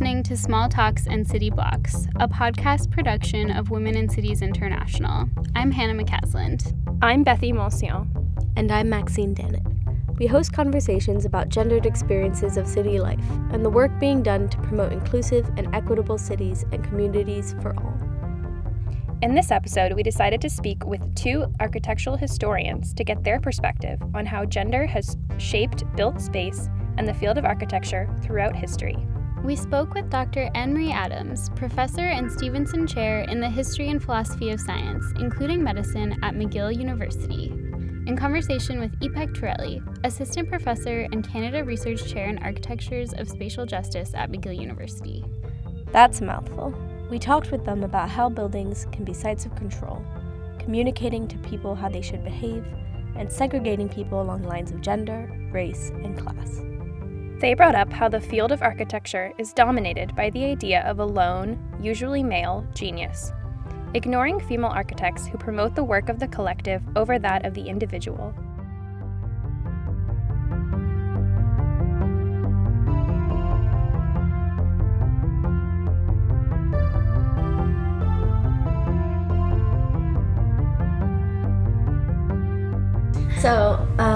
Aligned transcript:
listening 0.00 0.22
to 0.22 0.34
Small 0.34 0.66
Talks 0.66 1.06
and 1.06 1.28
City 1.28 1.50
Blocks, 1.50 2.06
a 2.20 2.26
podcast 2.26 2.90
production 2.90 3.50
of 3.50 3.68
Women 3.68 3.98
in 3.98 4.08
Cities 4.08 4.40
International. 4.40 5.28
I'm 5.54 5.70
Hannah 5.70 6.02
McCasland. 6.02 6.74
I'm 7.02 7.22
Bethy 7.22 7.52
Monsian. 7.52 8.08
And 8.56 8.72
I'm 8.72 8.88
Maxine 8.88 9.34
Dennett. 9.34 9.60
We 10.18 10.26
host 10.26 10.54
conversations 10.54 11.26
about 11.26 11.50
gendered 11.50 11.84
experiences 11.84 12.56
of 12.56 12.66
city 12.66 12.98
life 12.98 13.22
and 13.52 13.62
the 13.62 13.68
work 13.68 13.90
being 14.00 14.22
done 14.22 14.48
to 14.48 14.56
promote 14.62 14.94
inclusive 14.94 15.46
and 15.58 15.68
equitable 15.74 16.16
cities 16.16 16.64
and 16.72 16.82
communities 16.82 17.54
for 17.60 17.76
all. 17.76 17.92
In 19.20 19.34
this 19.34 19.50
episode, 19.50 19.92
we 19.92 20.02
decided 20.02 20.40
to 20.40 20.48
speak 20.48 20.82
with 20.86 21.14
two 21.14 21.44
architectural 21.60 22.16
historians 22.16 22.94
to 22.94 23.04
get 23.04 23.22
their 23.22 23.38
perspective 23.38 24.00
on 24.14 24.24
how 24.24 24.46
gender 24.46 24.86
has 24.86 25.18
shaped 25.36 25.84
built 25.94 26.22
space 26.22 26.70
and 26.96 27.06
the 27.06 27.12
field 27.12 27.36
of 27.36 27.44
architecture 27.44 28.08
throughout 28.22 28.56
history. 28.56 28.96
We 29.42 29.56
spoke 29.56 29.94
with 29.94 30.10
Dr. 30.10 30.50
Annmarie 30.54 30.92
Adams, 30.92 31.48
professor 31.56 32.02
and 32.02 32.30
Stevenson 32.30 32.86
Chair 32.86 33.20
in 33.20 33.40
the 33.40 33.48
History 33.48 33.88
and 33.88 34.00
Philosophy 34.00 34.50
of 34.50 34.60
Science, 34.60 35.04
including 35.18 35.64
medicine 35.64 36.12
at 36.22 36.34
McGill 36.34 36.76
University. 36.76 37.46
In 38.06 38.18
conversation 38.18 38.78
with 38.78 39.00
Ipek 39.00 39.34
Tureli, 39.34 39.82
assistant 40.04 40.50
professor 40.50 41.08
and 41.10 41.26
Canada 41.26 41.64
Research 41.64 42.06
Chair 42.06 42.28
in 42.28 42.38
Architectures 42.38 43.14
of 43.14 43.30
Spatial 43.30 43.64
Justice 43.64 44.12
at 44.14 44.30
McGill 44.30 44.60
University. 44.60 45.24
That's 45.90 46.20
a 46.20 46.24
mouthful. 46.24 46.74
We 47.10 47.18
talked 47.18 47.50
with 47.50 47.64
them 47.64 47.82
about 47.82 48.10
how 48.10 48.28
buildings 48.28 48.86
can 48.92 49.04
be 49.04 49.14
sites 49.14 49.46
of 49.46 49.56
control, 49.56 50.04
communicating 50.58 51.26
to 51.28 51.38
people 51.38 51.74
how 51.74 51.88
they 51.88 52.02
should 52.02 52.22
behave, 52.22 52.66
and 53.16 53.32
segregating 53.32 53.88
people 53.88 54.20
along 54.20 54.42
lines 54.42 54.70
of 54.70 54.82
gender, 54.82 55.32
race, 55.50 55.88
and 56.04 56.18
class. 56.18 56.60
They 57.40 57.54
brought 57.54 57.74
up 57.74 57.90
how 57.90 58.10
the 58.10 58.20
field 58.20 58.52
of 58.52 58.60
architecture 58.60 59.32
is 59.38 59.54
dominated 59.54 60.14
by 60.14 60.28
the 60.28 60.44
idea 60.44 60.82
of 60.82 60.98
a 60.98 61.04
lone, 61.06 61.58
usually 61.80 62.22
male, 62.22 62.66
genius, 62.74 63.32
ignoring 63.94 64.40
female 64.40 64.68
architects 64.68 65.26
who 65.26 65.38
promote 65.38 65.74
the 65.74 65.82
work 65.82 66.10
of 66.10 66.18
the 66.18 66.28
collective 66.28 66.82
over 66.96 67.18
that 67.18 67.46
of 67.46 67.54
the 67.54 67.62
individual. 67.62 68.34
So, 83.40 83.88
um, 83.98 84.09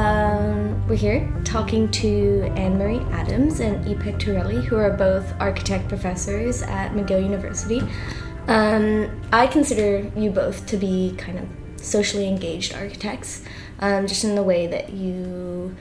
we're 0.94 1.00
here 1.00 1.42
talking 1.42 1.90
to 1.90 2.42
Annmarie 2.54 3.04
Adams 3.10 3.58
and 3.58 3.84
Ipek 3.84 4.16
Tureli, 4.20 4.62
who 4.62 4.76
are 4.76 4.96
both 4.96 5.34
architect 5.40 5.88
professors 5.88 6.62
at 6.62 6.92
McGill 6.92 7.20
University. 7.20 7.82
Um, 8.46 9.10
I 9.32 9.48
consider 9.48 10.08
you 10.16 10.30
both 10.30 10.66
to 10.66 10.76
be 10.76 11.16
kind 11.18 11.40
of 11.40 11.48
socially 11.84 12.28
engaged 12.28 12.76
architects, 12.76 13.42
um, 13.80 14.06
just 14.06 14.22
in 14.22 14.36
the 14.36 14.44
way 14.44 14.68
that 14.68 14.92
you 14.92 15.74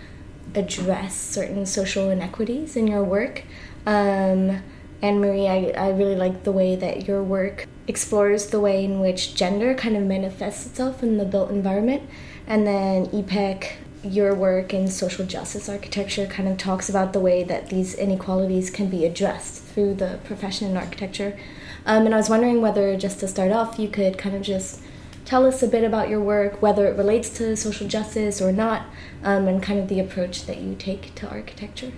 address 0.56 1.16
certain 1.16 1.68
social 1.68 2.10
inequities 2.10 2.76
in 2.76 2.88
your 2.88 3.04
work. 3.04 3.44
Um, 3.86 4.64
Annmarie, 5.04 5.48
I, 5.48 5.80
I 5.80 5.90
really 5.92 6.16
like 6.16 6.44
the 6.44 6.52
way 6.52 6.76
that 6.76 7.08
your 7.08 7.22
work 7.22 7.68
explores 7.88 8.48
the 8.48 8.60
way 8.60 8.84
in 8.84 9.00
which 9.00 9.36
gender 9.36 9.76
kind 9.76 9.96
of 9.96 10.02
manifests 10.02 10.66
itself 10.66 11.04
in 11.04 11.20
the 11.20 11.26
built 11.26 11.52
environment 11.52 12.02
and 12.48 12.66
then 12.66 13.06
Ipek, 13.08 13.74
your 14.04 14.36
work 14.36 14.74
in 14.74 14.88
social 14.88 15.26
justice 15.26 15.70
architecture 15.70 16.26
kind 16.26 16.50
of 16.50 16.58
talks 16.58 16.90
about 16.90 17.14
the 17.14 17.20
way 17.20 17.44
that 17.44 17.70
these 17.70 17.96
inequalities 17.96 18.70
can 18.70 18.90
be 18.90 19.06
addressed 19.06 19.64
through 19.64 19.96
the 19.96 20.20
profession 20.26 20.70
in 20.70 20.78
architecture. 20.78 21.38
Um, 21.86 22.06
and 22.06 22.14
I 22.14 22.18
was 22.18 22.30
wondering 22.30 22.62
whether, 22.62 22.96
just 22.98 23.20
to 23.22 23.28
start 23.28 23.52
off, 23.52 23.80
you 23.80 23.88
could 23.88 24.18
kind 24.18 24.36
of 24.36 24.42
just 24.42 24.82
tell 25.26 25.46
us 25.46 25.64
a 25.64 25.68
bit 25.68 25.84
about 25.84 26.10
your 26.10 26.20
work, 26.20 26.62
whether 26.62 26.86
it 26.88 26.98
relates 26.98 27.30
to 27.38 27.56
social 27.56 27.88
justice 27.88 28.42
or 28.42 28.52
not, 28.52 28.86
um, 29.24 29.48
and 29.48 29.64
kind 29.64 29.80
of 29.80 29.88
the 29.88 30.00
approach 30.00 30.46
that 30.46 30.60
you 30.60 30.76
take 30.76 31.16
to 31.16 31.30
architecture. 31.30 31.92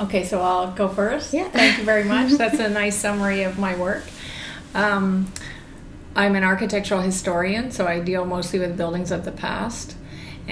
Okay, 0.00 0.24
so 0.24 0.40
I'll 0.40 0.72
go 0.72 0.88
first. 0.88 1.32
Yeah. 1.32 1.50
Thank 1.50 1.78
you 1.78 1.84
very 1.84 2.04
much. 2.04 2.32
That's 2.38 2.58
a 2.58 2.68
nice 2.68 2.96
summary 2.96 3.42
of 3.42 3.58
my 3.58 3.76
work. 3.76 4.04
Um, 4.74 5.30
I'm 6.16 6.34
an 6.34 6.44
architectural 6.44 7.02
historian, 7.02 7.70
so 7.70 7.86
I 7.86 8.00
deal 8.00 8.24
mostly 8.24 8.58
with 8.58 8.76
buildings 8.76 9.10
of 9.10 9.24
the 9.24 9.32
past. 9.32 9.96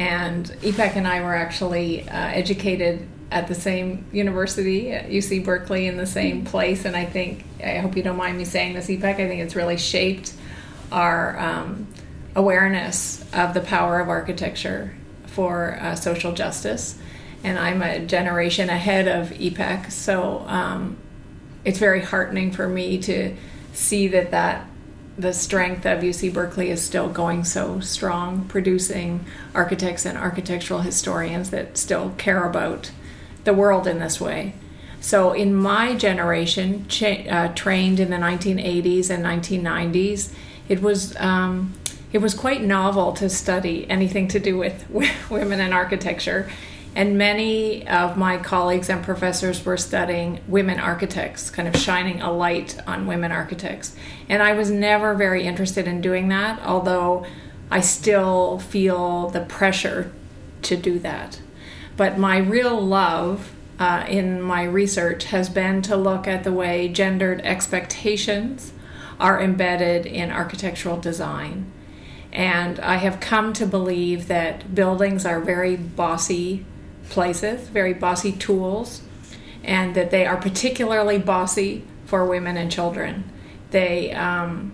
And 0.01 0.47
Ipek 0.47 0.97
and 0.97 1.07
I 1.07 1.21
were 1.21 1.35
actually 1.35 2.09
uh, 2.09 2.17
educated 2.17 3.07
at 3.31 3.49
the 3.49 3.55
same 3.55 4.07
university, 4.13 4.93
at 4.93 5.11
UC 5.11 5.45
Berkeley, 5.45 5.87
in 5.87 5.99
the 5.99 6.07
same 6.07 6.47
place. 6.47 6.87
And 6.87 6.97
I 6.97 7.05
think, 7.05 7.45
I 7.63 7.77
hope 7.77 7.99
you 7.99 8.03
don't 8.03 8.17
mind 8.17 8.39
me 8.39 8.47
saying 8.47 8.73
this, 8.73 8.87
Ipek, 8.87 9.05
I 9.05 9.29
think 9.29 9.43
it's 9.43 9.55
really 9.55 9.77
shaped 9.77 10.33
our 10.91 11.39
um, 11.39 11.87
awareness 12.35 13.23
of 13.35 13.53
the 13.53 13.61
power 13.61 14.01
of 14.01 14.09
architecture 14.09 14.97
for 15.27 15.79
uh, 15.79 15.95
social 15.97 16.33
justice. 16.33 16.99
And 17.45 17.59
I'm 17.59 17.83
a 17.83 17.99
generation 18.01 18.71
ahead 18.71 19.07
of 19.07 19.29
Ipek, 19.37 19.93
so 19.93 20.45
um, 20.47 20.97
it's 21.63 21.79
very 21.79 22.01
heartening 22.01 22.53
for 22.53 22.67
me 22.67 23.03
to 23.03 23.37
see 23.75 24.09
that 24.09 24.31
that 24.31 24.67
the 25.21 25.33
strength 25.35 25.85
of 25.85 26.01
UC 26.01 26.33
Berkeley 26.33 26.71
is 26.71 26.83
still 26.83 27.09
going 27.09 27.45
so 27.45 27.81
strong, 27.81 28.47
producing 28.47 29.25
architects 29.55 30.07
and 30.07 30.17
architectural 30.17 30.81
historians 30.81 31.51
that 31.51 31.77
still 31.77 32.15
care 32.17 32.45
about 32.45 32.91
the 33.45 33.53
world 33.53 33.87
in 33.87 33.99
this 33.99 34.21
way. 34.21 34.55
So, 35.01 35.33
in 35.33 35.55
my 35.55 35.95
generation, 35.95 36.87
cha- 36.89 37.25
uh, 37.29 37.55
trained 37.55 38.01
in 38.01 38.11
the 38.11 38.17
1980s 38.17 39.11
and 39.11 39.25
1990s, 39.25 40.33
it 40.69 40.81
was 40.83 41.17
um, 41.17 41.75
it 42.13 42.19
was 42.19 42.35
quite 42.35 42.63
novel 42.63 43.13
to 43.15 43.29
study 43.29 43.89
anything 43.89 44.29
to 44.29 44.41
do 44.41 44.57
with 44.57 44.89
women 45.31 45.61
in 45.61 45.73
architecture 45.73 46.51
and 46.95 47.17
many 47.17 47.87
of 47.87 48.17
my 48.17 48.37
colleagues 48.37 48.89
and 48.89 49.03
professors 49.03 49.65
were 49.65 49.77
studying 49.77 50.41
women 50.49 50.81
architects, 50.81 51.49
kind 51.51 51.69
of 51.69 51.77
shining 51.77 52.21
a 52.21 52.33
light 52.33 52.79
on 52.87 53.07
women 53.07 53.31
architects. 53.31 53.95
And 54.29 54.43
I 54.43 54.55
was 54.55 54.71
never 54.71 55.15
very 55.15 55.45
interested 55.45 55.87
in 55.87 56.01
doing 56.01 56.29
that, 56.29 56.61
although 56.65 57.27
I 57.71 57.81
still 57.81 58.59
feel 58.59 59.29
the 59.31 59.41
pressure 59.41 60.13
to 60.63 60.77
do 60.77 60.99
that. 61.01 61.41
But 61.97 62.19
my 62.19 62.39
real 62.39 62.81
love 62.81 63.53
uh, 63.79 64.05
in 64.09 64.43
my 64.43 64.65
research 64.65 65.25
has 65.27 65.49
been 65.49 65.83
to 65.83 65.97
look 65.97 66.27
at 66.27 66.45
the 66.45 66.53
way 66.53 66.89
gendered 66.89 67.41
expectations 67.43 68.73
are 69.21 69.41
embedded 69.41 70.07
in 70.07 70.31
architectural 70.31 70.99
design. 70.99 71.71
And 72.33 72.79
I 72.81 72.97
have 72.97 73.21
come 73.21 73.53
to 73.55 73.67
believe 73.67 74.29
that 74.29 74.75
buildings 74.75 75.25
are 75.25 75.41
very 75.41 75.77
bossy 75.77 76.65
places, 77.11 77.69
very 77.69 77.93
bossy 77.93 78.33
tools, 78.33 79.03
and 79.63 79.95
that 79.95 80.11
they 80.11 80.25
are 80.25 80.37
particularly 80.37 81.19
bossy 81.19 81.85
for 82.07 82.25
women 82.25 82.57
and 82.57 82.73
children. 82.73 83.31
They 83.71 84.13
um, 84.13 84.73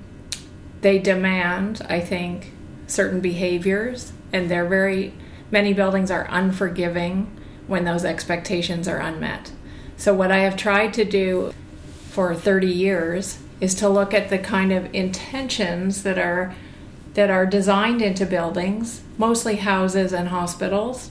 they 0.81 0.99
demand, 0.99 1.85
I 1.89 2.01
think, 2.01 2.53
certain 2.87 3.21
behaviors, 3.21 4.13
and 4.33 4.51
they're 4.51 4.69
very 4.69 5.13
many 5.51 5.73
buildings 5.73 6.11
are 6.11 6.27
unforgiving 6.31 7.31
when 7.67 7.85
those 7.85 8.05
expectations 8.05 8.87
are 8.87 8.99
unmet. 8.99 9.53
So 9.97 10.15
what 10.15 10.31
I 10.31 10.39
have 10.39 10.57
tried 10.57 10.93
to 10.95 11.05
do 11.05 11.53
for 12.11 12.35
30 12.35 12.67
years 12.67 13.39
is 13.61 13.75
to 13.77 13.89
look 13.89 14.13
at 14.15 14.29
the 14.29 14.39
kind 14.39 14.73
of 14.73 14.95
intentions 14.95 16.03
that 16.03 16.19
are 16.19 16.55
that 17.15 17.31
are 17.31 17.47
designed 17.47 18.03
into 18.03 18.27
buildings, 18.27 19.01
mostly 19.17 19.57
houses 19.57 20.13
and 20.13 20.29
hospitals, 20.29 21.11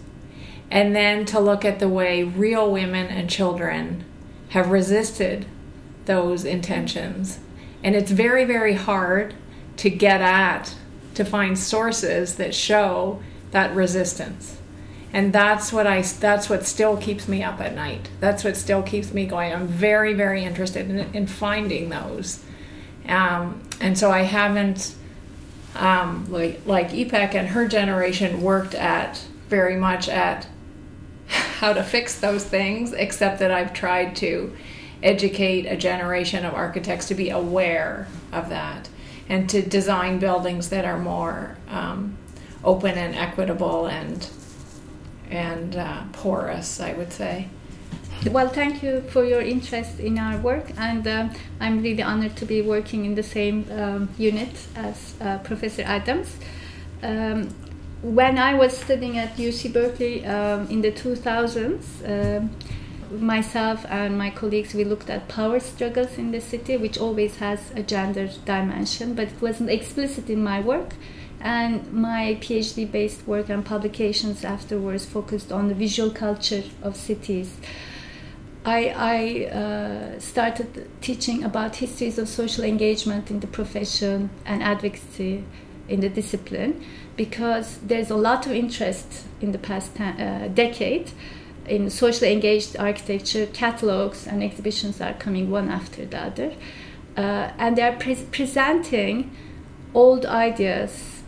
and 0.72 0.96
then 0.96 1.26
to 1.26 1.40
look 1.40 1.64
at 1.64 1.80
the 1.80 1.90
way 1.90 2.24
real 2.24 2.72
women 2.72 3.08
and 3.08 3.30
children 3.30 4.04
have 4.50 4.72
resisted 4.72 5.46
those 6.06 6.46
intentions. 6.46 7.40
And 7.84 7.96
it's 7.96 8.12
very, 8.12 8.46
very 8.46 8.74
hard 8.74 9.34
to 9.78 9.90
get 9.90 10.22
at, 10.22 10.76
to 11.16 11.26
find 11.26 11.58
sources 11.58 12.36
that 12.36 12.56
show 12.56 13.22
that 13.52 13.76
resistance. 13.76 14.58
And 15.14 15.32
that's 15.32 15.72
what 15.72 15.88
I 15.88 16.02
that's 16.02 16.50
what 16.50 16.66
still 16.66 16.98
keeps 16.98 17.28
me 17.28 17.42
up 17.42 17.62
at 17.62 17.74
night. 17.74 18.10
That's 18.20 18.44
what 18.44 18.58
still 18.58 18.84
keeps 18.84 19.14
me 19.14 19.26
going. 19.26 19.54
I'm 19.54 19.68
very, 19.68 20.14
very 20.14 20.44
interested 20.44 20.90
in, 20.90 21.00
in 21.16 21.28
finding 21.28 21.90
those. 21.90 22.44
Um, 23.08 23.64
and 23.80 23.98
so 23.98 24.12
I 24.12 24.24
haven't 24.24 24.94
um, 25.76 26.26
like 26.30 26.62
like 26.66 26.92
and 26.94 27.48
her 27.50 27.68
generation 27.68 28.42
worked 28.42 28.76
at 28.76 29.24
very 29.48 29.76
much 29.76 30.10
at 30.10 30.48
how 31.60 31.74
to 31.74 31.84
fix 31.84 32.20
those 32.20 32.44
things, 32.44 32.94
except 32.94 33.40
that 33.40 33.52
I've 33.52 33.74
tried 33.74 34.16
to 34.18 34.56
educate 35.04 35.66
a 35.66 35.78
generation 35.78 36.46
of 36.46 36.54
architects 36.54 37.08
to 37.08 37.16
be 37.16 37.30
aware 37.30 38.08
of 38.32 38.50
that 38.50 38.90
and 39.30 39.50
to 39.50 39.62
design 39.62 40.20
buildings 40.20 40.70
that 40.70 40.86
are 40.86 41.00
more 41.00 41.58
um, 41.70 42.18
open 42.64 42.98
and 42.98 43.16
equitable 43.16 43.88
and 43.88 44.30
and 45.32 45.76
uh, 45.76 46.04
porous, 46.14 46.80
I 46.80 46.94
would 46.94 47.12
say. 47.12 47.48
Well, 48.30 48.48
thank 48.48 48.84
you 48.84 49.02
for 49.02 49.24
your 49.24 49.42
interest 49.42 50.00
in 50.00 50.18
our 50.18 50.38
work, 50.38 50.72
and 50.78 51.06
uh, 51.08 51.30
I'm 51.60 51.82
really 51.82 52.04
honored 52.04 52.36
to 52.38 52.46
be 52.46 52.62
working 52.62 53.06
in 53.06 53.16
the 53.16 53.24
same 53.24 53.66
um, 53.72 54.10
unit 54.18 54.56
as 54.76 55.16
uh, 55.20 55.40
Professor 55.40 55.82
Adams. 55.82 56.36
Um, 57.04 57.50
when 58.06 58.38
I 58.38 58.54
was 58.54 58.78
studying 58.78 59.18
at 59.18 59.36
UC 59.36 59.74
Berkeley 59.74 60.24
um, 60.28 60.68
in 60.70 60.82
the 60.82 60.92
2000s, 60.92 61.84
uh, 62.08 62.48
myself 63.16 63.84
and 63.90 64.16
my 64.16 64.30
colleagues 64.30 64.76
we 64.76 64.84
looked 64.84 65.10
at 65.10 65.28
power 65.28 65.60
struggles 65.60 66.20
in 66.20 66.30
the 66.32 66.40
city, 66.40 66.78
which 66.78 67.00
always 67.00 67.38
has 67.38 67.72
a 67.76 67.82
gender 67.82 68.30
dimension, 68.46 69.16
but 69.16 69.30
it 69.30 69.42
wasn't 69.42 69.72
explicit 69.72 70.30
in 70.30 70.44
my 70.44 70.60
work. 70.60 70.94
And 71.40 71.92
my 71.92 72.38
PhD 72.42 72.92
based 72.92 73.28
work 73.28 73.50
and 73.50 73.66
publications 73.66 74.46
afterwards 74.46 75.06
focused 75.06 75.52
on 75.52 75.68
the 75.68 75.76
visual 75.76 76.12
culture 76.12 76.64
of 76.84 76.96
cities. 76.96 77.58
I, 78.66 78.90
I 78.96 79.46
uh, 79.46 80.20
started 80.20 80.90
teaching 81.02 81.44
about 81.44 81.78
histories 81.78 82.20
of 82.20 82.28
social 82.28 82.64
engagement 82.64 83.32
in 83.32 83.40
the 83.40 83.48
profession 83.48 84.30
and 84.46 84.62
advocacy 84.62 85.44
in 85.88 86.00
the 86.02 86.10
discipline 86.10 86.84
because 87.16 87.78
there's 87.78 88.10
a 88.10 88.16
lot 88.16 88.46
of 88.46 88.52
interest 88.52 89.26
in 89.42 89.52
the 89.52 89.58
past 89.58 90.00
uh, 90.00 90.48
decade 90.50 91.12
in 91.68 91.90
socially 91.90 92.32
engaged 92.32 92.78
architecture. 92.78 93.46
Catalogs 93.48 94.28
and 94.28 94.44
exhibitions 94.44 95.02
are 95.02 95.14
coming 95.14 95.50
one 95.50 95.70
after 95.70 96.06
the 96.06 96.18
other, 96.18 96.54
uh, 97.18 97.52
and 97.58 97.78
they 97.78 97.82
are 97.82 97.96
pre- 97.96 98.28
presenting 98.32 99.36
old 99.94 100.26
ideas 100.26 101.22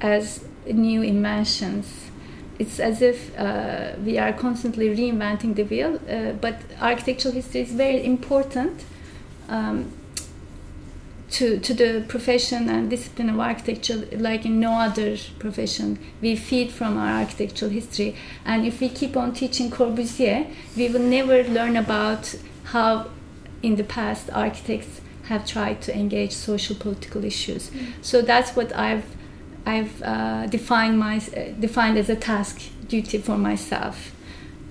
as 0.00 0.44
new 0.66 1.02
inventions 1.02 2.10
it's 2.60 2.78
as 2.78 3.00
if 3.00 3.34
uh, 3.38 3.92
we 4.04 4.18
are 4.18 4.34
constantly 4.34 4.94
reinventing 4.94 5.54
the 5.56 5.62
wheel. 5.62 5.98
Uh, 6.06 6.32
but 6.32 6.60
architectural 6.78 7.32
history 7.32 7.62
is 7.62 7.72
very 7.72 8.04
important 8.04 8.84
um, 9.48 9.90
to 11.30 11.58
to 11.60 11.74
the 11.74 12.04
profession 12.08 12.68
and 12.68 12.90
discipline 12.90 13.30
of 13.30 13.38
architecture. 13.38 14.06
Like 14.12 14.44
in 14.44 14.60
no 14.60 14.72
other 14.72 15.16
profession, 15.38 15.98
we 16.20 16.36
feed 16.36 16.72
from 16.72 16.98
our 16.98 17.20
architectural 17.22 17.70
history. 17.70 18.16
And 18.44 18.66
if 18.66 18.80
we 18.80 18.88
keep 18.88 19.16
on 19.16 19.32
teaching 19.32 19.70
Corbusier, 19.70 20.46
we 20.76 20.88
will 20.88 21.00
never 21.00 21.44
learn 21.44 21.76
about 21.76 22.34
how, 22.64 23.10
in 23.62 23.76
the 23.76 23.84
past, 23.84 24.30
architects 24.32 25.00
have 25.24 25.46
tried 25.46 25.80
to 25.82 25.96
engage 25.96 26.32
social 26.32 26.74
political 26.76 27.24
issues. 27.24 27.70
Mm. 27.70 27.92
So 28.02 28.22
that's 28.22 28.56
what 28.56 28.74
I've 28.76 29.04
I've 29.66 30.02
uh, 30.02 30.46
defined 30.46 30.98
my 30.98 31.18
uh, 31.18 31.52
defined 31.60 31.96
as 31.98 32.08
a 32.08 32.16
task 32.16 32.60
duty 32.88 33.18
for 33.18 33.38
myself, 33.38 34.12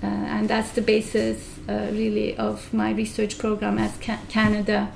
uh, 0.02 0.06
and 0.06 0.48
that's 0.48 0.72
the 0.72 0.82
basis 0.82 1.58
uh, 1.68 1.88
really 1.92 2.36
of 2.36 2.72
my 2.74 2.90
research 2.90 3.38
program 3.38 3.78
as 3.78 3.96
Ca- 3.96 4.20
Canada 4.28 4.92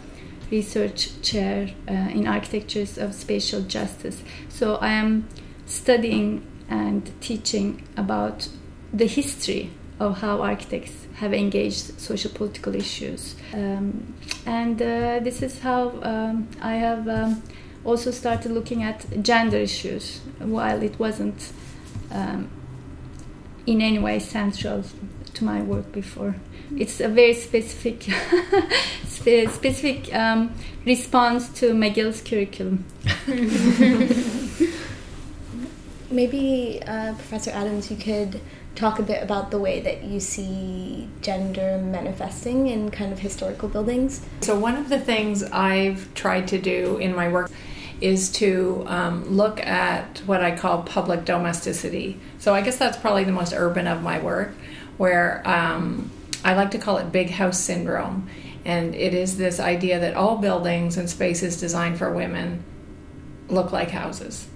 research 0.51 1.21
chair 1.23 1.71
uh, 1.89 1.93
in 1.93 2.27
architectures 2.27 2.99
of 2.99 3.15
spatial 3.15 3.63
justice. 3.63 4.23
So 4.49 4.77
I 4.77 4.93
am 4.93 5.29
studying 5.67 6.47
and 6.69 7.11
teaching 7.21 7.87
about 7.97 8.49
the 8.93 9.07
history 9.07 9.71
of 10.01 10.19
how 10.19 10.43
architects 10.43 11.07
have 11.17 11.33
engaged 11.33 12.01
social 12.01 12.31
political 12.31 12.75
issues, 12.75 13.37
um, 13.53 14.15
and 14.45 14.81
uh, 14.83 15.21
this 15.21 15.43
is 15.43 15.61
how 15.61 16.01
um, 16.03 16.49
I 16.61 16.75
have. 16.75 17.09
Um, 17.09 17.43
also 17.85 18.11
started 18.11 18.51
looking 18.51 18.83
at 18.83 19.23
gender 19.23 19.59
issues 19.59 20.21
while 20.39 20.83
it 20.83 20.99
wasn't 20.99 21.53
um, 22.11 22.49
in 23.67 23.81
any 23.81 23.99
way 23.99 24.19
central 24.19 24.83
to 25.35 25.45
my 25.45 25.63
work 25.63 25.93
before. 25.93 26.37
It's 26.77 27.01
a 27.01 27.09
very 27.09 27.35
specific, 27.35 28.03
specific 29.07 30.15
um, 30.15 30.55
response 30.85 31.49
to 31.61 31.73
McGill's 31.73 32.21
curriculum. 32.21 32.85
Maybe, 36.11 36.81
uh, 36.87 37.15
Professor 37.15 37.51
Adams, 37.51 37.91
you 37.91 37.97
could 37.97 38.41
talk 38.75 38.99
a 38.99 39.03
bit 39.03 39.23
about 39.23 39.51
the 39.51 39.59
way 39.59 39.81
that 39.81 40.05
you 40.05 40.21
see 40.21 41.09
gender 41.23 41.79
manifesting 41.79 42.67
in 42.69 42.91
kind 42.91 43.13
of 43.13 43.19
historical 43.21 43.69
buildings. 43.69 44.25
So, 44.41 44.59
one 44.59 44.77
of 44.77 44.89
the 44.89 45.01
things 45.01 45.43
I've 45.45 46.13
tried 46.15 46.49
to 46.49 46.59
do 46.59 46.99
in 46.99 47.15
my 47.15 47.29
work 47.29 47.51
is 48.01 48.29
to 48.29 48.85
um, 48.87 49.25
look 49.25 49.61
at 49.61 50.19
what 50.27 50.43
I 50.43 50.57
call 50.57 50.83
public 50.83 51.25
domesticity. 51.25 52.19
So 52.39 52.55
I 52.55 52.61
guess 52.61 52.77
that's 52.77 52.99
probably 52.99 53.25
the 53.25 53.33
most 53.33 53.55
urban 53.55 53.87
of 53.87 54.03
my 54.03 54.21
work, 54.21 54.53
where 54.97 55.43
um, 55.47 56.11
I 56.45 56.55
like 56.55 56.71
to 56.73 56.79
call 56.79 56.99
it 56.99 57.11
big 57.11 57.31
house 57.31 57.59
syndrome. 57.59 58.29
And 58.65 58.95
it 58.95 59.15
is 59.15 59.37
this 59.37 59.61
idea 59.61 60.01
that 60.01 60.15
all 60.15 60.39
buildings 60.39 60.97
and 60.97 61.09
spaces 61.09 61.61
designed 61.61 61.99
for 61.99 62.13
women 62.13 62.65
look 63.49 63.73
like 63.73 63.91
houses. 63.91 64.47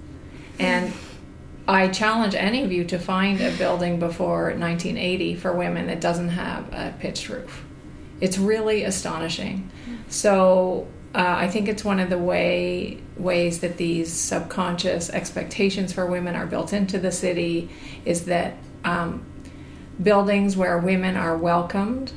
And 0.58 0.92
I 1.66 1.88
challenge 1.88 2.34
any 2.34 2.64
of 2.64 2.72
you 2.72 2.84
to 2.84 2.98
find 2.98 3.40
a 3.40 3.50
building 3.56 3.98
before 3.98 4.44
1980 4.44 5.34
for 5.36 5.52
women 5.52 5.86
that 5.88 6.00
doesn't 6.00 6.30
have 6.30 6.72
a 6.72 6.94
pitched 6.98 7.28
roof. 7.28 7.64
It's 8.20 8.38
really 8.38 8.84
astonishing. 8.84 9.70
So 10.08 10.88
uh, 11.14 11.34
I 11.38 11.48
think 11.48 11.68
it's 11.68 11.84
one 11.84 12.00
of 12.00 12.10
the 12.10 12.18
way 12.18 12.98
ways 13.16 13.60
that 13.60 13.76
these 13.76 14.12
subconscious 14.12 15.10
expectations 15.10 15.92
for 15.92 16.06
women 16.06 16.34
are 16.34 16.46
built 16.46 16.72
into 16.72 16.98
the 16.98 17.12
city 17.12 17.68
is 18.04 18.26
that 18.26 18.54
um, 18.84 19.24
buildings 20.02 20.56
where 20.56 20.78
women 20.78 21.16
are 21.16 21.36
welcomed 21.36 22.12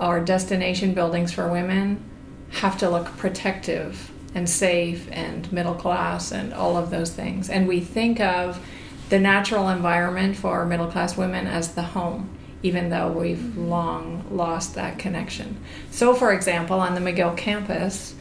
or 0.00 0.20
destination 0.20 0.94
buildings 0.94 1.32
for 1.32 1.48
women 1.48 2.02
have 2.50 2.78
to 2.78 2.88
look 2.88 3.06
protective 3.16 4.10
and 4.34 4.48
safe 4.48 5.08
and 5.10 5.52
middle 5.52 5.74
class 5.74 6.32
and 6.32 6.52
all 6.54 6.76
of 6.76 6.90
those 6.90 7.12
things. 7.12 7.50
And 7.50 7.68
we 7.68 7.80
think 7.80 8.20
of 8.20 8.64
the 9.08 9.18
natural 9.18 9.68
environment 9.68 10.36
for 10.36 10.64
middle 10.64 10.86
class 10.86 11.16
women 11.16 11.46
as 11.46 11.74
the 11.74 11.82
home 11.82 12.38
even 12.62 12.90
though 12.90 13.10
we've 13.10 13.56
long 13.56 14.24
lost 14.30 14.74
that 14.74 14.98
connection. 14.98 15.58
So, 15.90 16.14
for 16.14 16.32
example, 16.32 16.78
on 16.80 16.94
the 16.94 17.00
McGill 17.00 17.36
campus, 17.36 18.14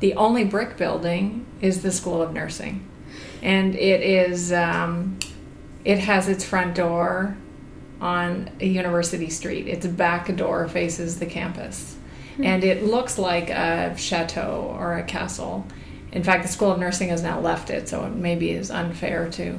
the 0.00 0.14
only 0.14 0.44
brick 0.44 0.76
building 0.76 1.46
is 1.60 1.82
the 1.82 1.92
School 1.92 2.20
of 2.20 2.32
Nursing, 2.32 2.86
and 3.40 3.74
it 3.74 4.02
is 4.02 4.52
um, 4.52 5.18
it 5.84 5.98
has 5.98 6.28
its 6.28 6.44
front 6.44 6.74
door 6.74 7.36
on 8.00 8.50
a 8.60 8.66
University 8.66 9.30
Street. 9.30 9.68
Its 9.68 9.86
back 9.86 10.34
door 10.36 10.68
faces 10.68 11.18
the 11.18 11.26
campus, 11.26 11.96
mm-hmm. 12.32 12.44
and 12.44 12.64
it 12.64 12.84
looks 12.84 13.18
like 13.18 13.50
a 13.50 13.96
chateau 13.96 14.74
or 14.78 14.94
a 14.94 15.02
castle. 15.02 15.66
In 16.12 16.22
fact, 16.22 16.42
the 16.42 16.48
School 16.48 16.70
of 16.70 16.78
Nursing 16.78 17.08
has 17.08 17.22
now 17.22 17.40
left 17.40 17.70
it, 17.70 17.88
so 17.88 18.04
it 18.04 18.10
maybe 18.10 18.50
is 18.50 18.70
unfair 18.70 19.28
to 19.30 19.58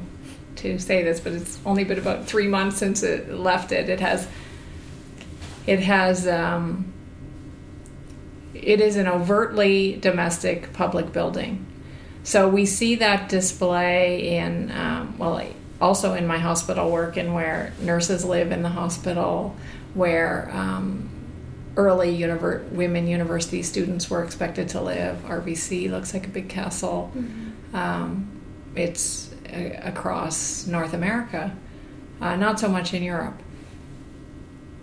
to 0.58 0.80
say 0.80 1.04
this, 1.04 1.20
but 1.20 1.34
it's 1.34 1.60
only 1.66 1.84
been 1.84 2.00
about 2.00 2.26
three 2.26 2.48
months 2.48 2.78
since 2.78 3.04
it 3.04 3.30
left 3.30 3.72
it. 3.72 3.90
It 3.90 4.00
has 4.00 4.28
it 5.68 5.80
has 5.80 6.28
um, 6.28 6.94
it 8.54 8.80
is 8.80 8.96
an 8.96 9.08
overtly 9.08 9.98
domestic 9.98 10.74
public 10.74 11.12
building. 11.12 11.66
So 12.24 12.50
we 12.50 12.66
see 12.66 12.96
that 12.96 13.30
display 13.30 14.38
in 14.38 14.72
um, 14.72 15.18
well 15.18 15.42
also 15.82 16.14
in 16.14 16.26
my 16.26 16.38
hospital 16.38 16.90
work 16.90 17.18
and 17.18 17.34
where 17.34 17.74
nurses 17.82 18.24
live 18.24 18.52
in 18.52 18.64
the 18.64 18.70
hospital, 18.70 19.56
where 19.94 20.50
um, 20.54 21.10
early 21.78 22.18
univer- 22.18 22.68
women 22.72 23.08
university 23.08 23.62
students 23.62 24.10
were 24.10 24.24
expected 24.24 24.70
to 24.70 24.82
live. 24.82 25.18
RVC 25.26 25.90
looks 25.90 26.14
like 26.14 26.26
a 26.26 26.30
big 26.30 26.50
castle. 26.50 27.12
Mm-hmm. 27.16 27.76
Um, 27.76 28.42
it's 28.76 29.30
across 29.52 30.66
North 30.68 30.94
America, 30.94 31.56
uh, 32.20 32.36
not 32.36 32.60
so 32.60 32.68
much 32.68 32.94
in 32.94 33.04
Europe. 33.04 33.42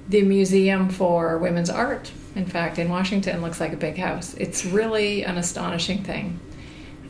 The 0.08 0.22
Museum 0.22 0.88
for 0.88 1.38
Women's 1.38 1.70
Art, 1.70 2.10
in 2.34 2.46
fact, 2.46 2.78
in 2.78 2.88
Washington, 2.88 3.40
looks 3.42 3.60
like 3.60 3.72
a 3.72 3.76
big 3.76 3.98
house. 3.98 4.34
It's 4.34 4.64
really 4.64 5.24
an 5.24 5.38
astonishing 5.38 6.02
thing. 6.02 6.40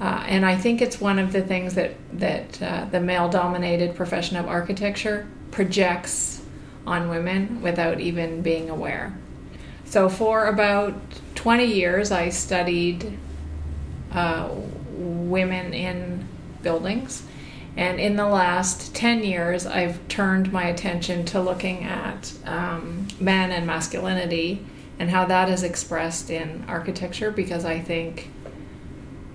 Uh, 0.02 0.24
and 0.26 0.44
I 0.44 0.56
think 0.56 0.82
it's 0.82 1.00
one 1.00 1.20
of 1.20 1.32
the 1.32 1.42
things 1.42 1.74
that, 1.76 1.94
that 2.14 2.60
uh, 2.60 2.86
the 2.86 2.98
male 2.98 3.28
dominated 3.28 3.94
profession 3.94 4.36
of 4.36 4.48
architecture 4.48 5.28
projects 5.52 6.42
on 6.88 7.08
women 7.08 7.62
without 7.62 8.00
even 8.00 8.42
being 8.42 8.68
aware. 8.68 9.16
So, 9.84 10.08
for 10.08 10.46
about 10.46 10.94
20 11.36 11.66
years, 11.66 12.10
I 12.10 12.30
studied 12.30 13.16
uh, 14.10 14.48
women 14.96 15.72
in 15.72 16.26
buildings 16.62 17.22
and 17.76 17.98
in 17.98 18.16
the 18.16 18.26
last 18.26 18.94
10 18.94 19.24
years, 19.24 19.66
I've 19.66 20.06
turned 20.08 20.52
my 20.52 20.64
attention 20.64 21.24
to 21.26 21.40
looking 21.40 21.84
at 21.84 22.32
um, 22.44 23.08
men 23.18 23.50
and 23.50 23.66
masculinity 23.66 24.64
and 24.98 25.10
how 25.10 25.24
that 25.26 25.48
is 25.48 25.62
expressed 25.62 26.28
in 26.28 26.64
architecture 26.68 27.30
because 27.30 27.64
I 27.64 27.78
think 27.78 28.30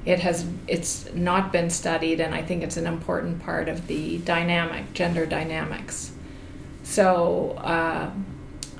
it 0.07 0.19
has 0.19 0.45
it's 0.67 1.13
not 1.13 1.51
been 1.51 1.69
studied 1.69 2.21
and 2.21 2.33
I 2.33 2.41
think 2.41 2.63
it's 2.63 2.77
an 2.77 2.87
important 2.87 3.43
part 3.43 3.67
of 3.67 3.87
the 3.87 4.19
dynamic, 4.19 4.93
gender 4.93 5.25
dynamics. 5.25 6.13
So 6.83 7.51
uh, 7.57 8.09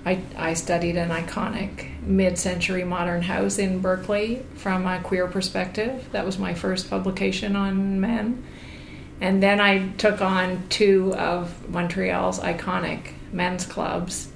I, 0.06 0.22
I 0.38 0.54
studied 0.54 0.96
an 0.96 1.10
iconic 1.10 2.00
mid 2.02 2.40
century 2.40 2.86
modern 2.86 3.24
house 3.24 3.60
in 3.60 3.82
Berkeley 3.82 4.46
from 4.56 4.88
a 4.88 5.02
queer 5.02 5.28
perspective. 5.28 6.08
That 6.14 6.26
was 6.26 6.40
my 6.40 6.54
first 6.54 6.90
publication 6.90 7.58
on 7.58 8.00
men. 8.00 8.46
And 9.20 9.44
then 9.44 9.60
I 9.60 9.90
took 9.98 10.22
on 10.22 10.64
two 10.70 11.14
of 11.16 11.68
Montreal's 11.68 12.40
iconic 12.40 13.14
men's 13.34 13.66
clubs 13.66 14.30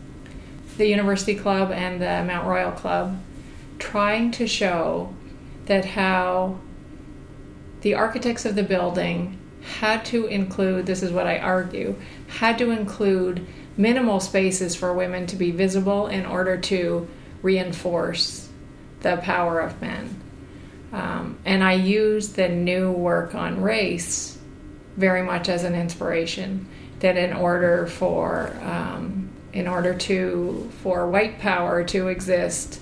the 0.77 0.87
University 0.87 1.35
Club 1.35 1.71
and 1.71 2.01
the 2.01 2.23
Mount 2.25 2.47
Royal 2.47 2.71
Club, 2.71 3.21
trying 3.77 4.31
to 4.31 4.47
show 4.47 5.13
that 5.65 5.85
how 5.85 6.57
the 7.81 7.95
architects 7.95 8.45
of 8.45 8.55
the 8.55 8.63
building 8.63 9.37
had 9.61 10.03
to 10.05 10.25
include 10.25 10.85
this 10.85 11.03
is 11.03 11.11
what 11.11 11.27
I 11.27 11.37
argue 11.37 11.95
had 12.27 12.57
to 12.57 12.71
include 12.71 13.45
minimal 13.77 14.19
spaces 14.19 14.75
for 14.75 14.93
women 14.93 15.27
to 15.27 15.35
be 15.35 15.51
visible 15.51 16.07
in 16.07 16.25
order 16.25 16.57
to 16.57 17.07
reinforce 17.41 18.49
the 19.01 19.17
power 19.17 19.59
of 19.59 19.81
men. 19.81 20.21
Um, 20.93 21.39
and 21.45 21.63
I 21.63 21.73
use 21.73 22.33
the 22.33 22.49
new 22.49 22.91
work 22.91 23.33
on 23.33 23.61
race 23.61 24.37
very 24.97 25.23
much 25.23 25.47
as 25.47 25.63
an 25.63 25.73
inspiration 25.73 26.67
that 26.99 27.17
in 27.17 27.33
order 27.33 27.87
for 27.87 28.53
um, 28.61 29.29
in 29.53 29.67
order 29.67 29.93
to 29.93 30.69
for 30.81 31.09
white 31.09 31.39
power 31.39 31.83
to 31.83 32.07
exist 32.07 32.81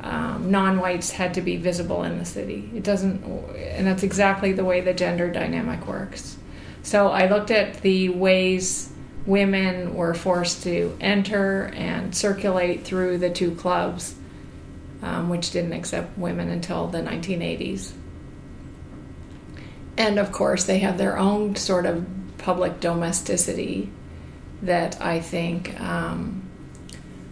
um, 0.00 0.50
non-whites 0.50 1.10
had 1.10 1.34
to 1.34 1.40
be 1.40 1.56
visible 1.56 2.04
in 2.04 2.18
the 2.18 2.24
city. 2.24 2.70
It 2.74 2.82
doesn't 2.82 3.24
and 3.24 3.86
that's 3.86 4.02
exactly 4.02 4.52
the 4.52 4.64
way 4.64 4.80
the 4.80 4.94
gender 4.94 5.30
dynamic 5.30 5.86
works. 5.86 6.36
So 6.82 7.08
i 7.08 7.28
looked 7.28 7.50
at 7.50 7.80
the 7.82 8.08
ways 8.08 8.90
women 9.26 9.94
were 9.94 10.14
forced 10.14 10.62
to 10.62 10.96
enter 11.00 11.70
and 11.74 12.14
circulate 12.14 12.84
through 12.84 13.18
the 13.18 13.30
two 13.30 13.54
clubs 13.54 14.14
um, 15.02 15.28
which 15.28 15.50
didn't 15.50 15.74
accept 15.74 16.16
women 16.16 16.48
until 16.48 16.86
the 16.86 16.98
1980s 16.98 17.92
and 19.98 20.20
of 20.20 20.30
course, 20.30 20.64
they 20.64 20.78
have 20.78 20.96
their 20.96 21.18
own 21.18 21.56
sort 21.56 21.84
of 21.84 22.06
public 22.38 22.78
domesticity 22.78 23.90
that 24.62 25.02
I 25.02 25.18
think 25.18 25.78
um, 25.80 26.48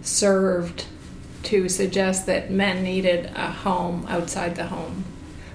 served 0.02 0.84
to 1.46 1.68
suggest 1.68 2.26
that 2.26 2.50
men 2.50 2.82
needed 2.82 3.26
a 3.34 3.50
home 3.50 4.06
outside 4.08 4.56
the 4.56 4.66
home, 4.66 5.04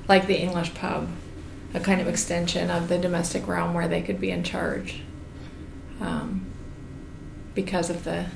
like 0.08 0.28
the 0.28 0.40
English 0.40 0.74
pub, 0.74 1.10
a 1.74 1.80
kind 1.80 2.02
of 2.02 2.08
extension 2.08 2.70
of 2.70 2.88
the 2.88 2.98
domestic 2.98 3.48
realm 3.48 3.74
where 3.74 3.88
they 3.88 4.02
could 4.02 4.20
be 4.20 4.32
in 4.32 4.44
charge. 4.44 5.02
Um, 6.00 6.52
because 7.54 7.90
of 7.90 8.04
the 8.04 8.28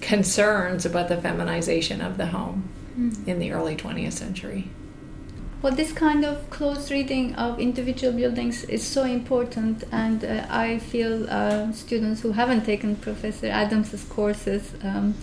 concerns 0.00 0.86
about 0.86 1.08
the 1.08 1.20
feminization 1.20 2.00
of 2.00 2.16
the 2.16 2.26
home 2.26 2.68
mm. 2.98 3.26
in 3.26 3.38
the 3.38 3.52
early 3.52 3.76
20th 3.76 4.12
century. 4.12 4.68
Well, 5.62 5.74
this 5.74 5.92
kind 5.92 6.24
of 6.24 6.50
close 6.50 6.90
reading 6.90 7.36
of 7.36 7.60
individual 7.60 8.12
buildings 8.12 8.64
is 8.64 8.84
so 8.84 9.04
important, 9.04 9.84
and 9.92 10.24
uh, 10.24 10.44
I 10.50 10.78
feel 10.78 11.30
uh, 11.30 11.72
students 11.72 12.20
who 12.22 12.32
haven't 12.32 12.64
taken 12.64 12.96
Professor 12.96 13.46
Adams's 13.46 14.02
courses 14.02 14.72
um, 14.82 15.14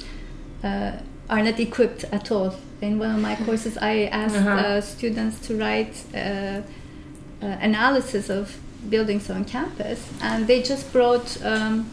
uh, 0.64 0.94
are 1.30 1.42
not 1.44 1.60
equipped 1.60 2.06
at 2.06 2.32
all. 2.32 2.56
In 2.82 2.98
one 2.98 3.16
of 3.16 3.22
my 3.22 3.36
courses, 3.36 3.78
I 3.78 4.06
asked 4.06 4.36
uh-huh. 4.36 4.50
Uh, 4.50 4.82
students 4.82 5.40
to 5.48 5.58
write 5.58 6.04
uh, 6.14 6.18
uh, 6.18 6.62
analysis 7.42 8.30
of 8.30 8.58
buildings 8.90 9.30
on 9.30 9.46
campus, 9.46 10.10
and 10.22 10.48
they 10.48 10.62
just 10.62 10.92
brought. 10.92 11.42
Um, 11.44 11.90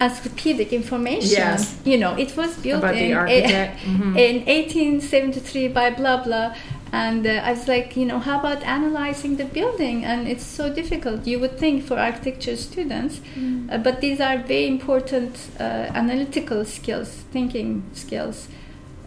encyclopedic 0.00 0.72
information. 0.72 1.30
Yes. 1.30 1.80
You 1.84 1.96
know, 1.96 2.16
it 2.16 2.36
was 2.36 2.56
built 2.56 2.82
in, 2.82 3.10
mm-hmm. 3.16 4.16
in 4.16 4.36
1873 4.46 5.68
by 5.68 5.90
blah 5.90 6.22
blah, 6.24 6.56
and 6.92 7.26
uh, 7.26 7.40
I 7.42 7.52
was 7.52 7.66
like, 7.66 7.96
you 7.96 8.04
know, 8.04 8.18
how 8.18 8.38
about 8.38 8.62
analyzing 8.64 9.36
the 9.36 9.46
building? 9.46 10.04
And 10.04 10.28
it's 10.28 10.44
so 10.44 10.72
difficult. 10.72 11.26
You 11.26 11.40
would 11.40 11.58
think 11.58 11.84
for 11.84 11.98
architecture 11.98 12.54
students, 12.54 13.20
mm. 13.34 13.72
uh, 13.72 13.78
but 13.78 14.02
these 14.02 14.20
are 14.20 14.36
very 14.36 14.66
important 14.66 15.38
uh, 15.58 15.62
analytical 15.94 16.66
skills, 16.66 17.08
thinking 17.32 17.82
skills. 17.94 18.48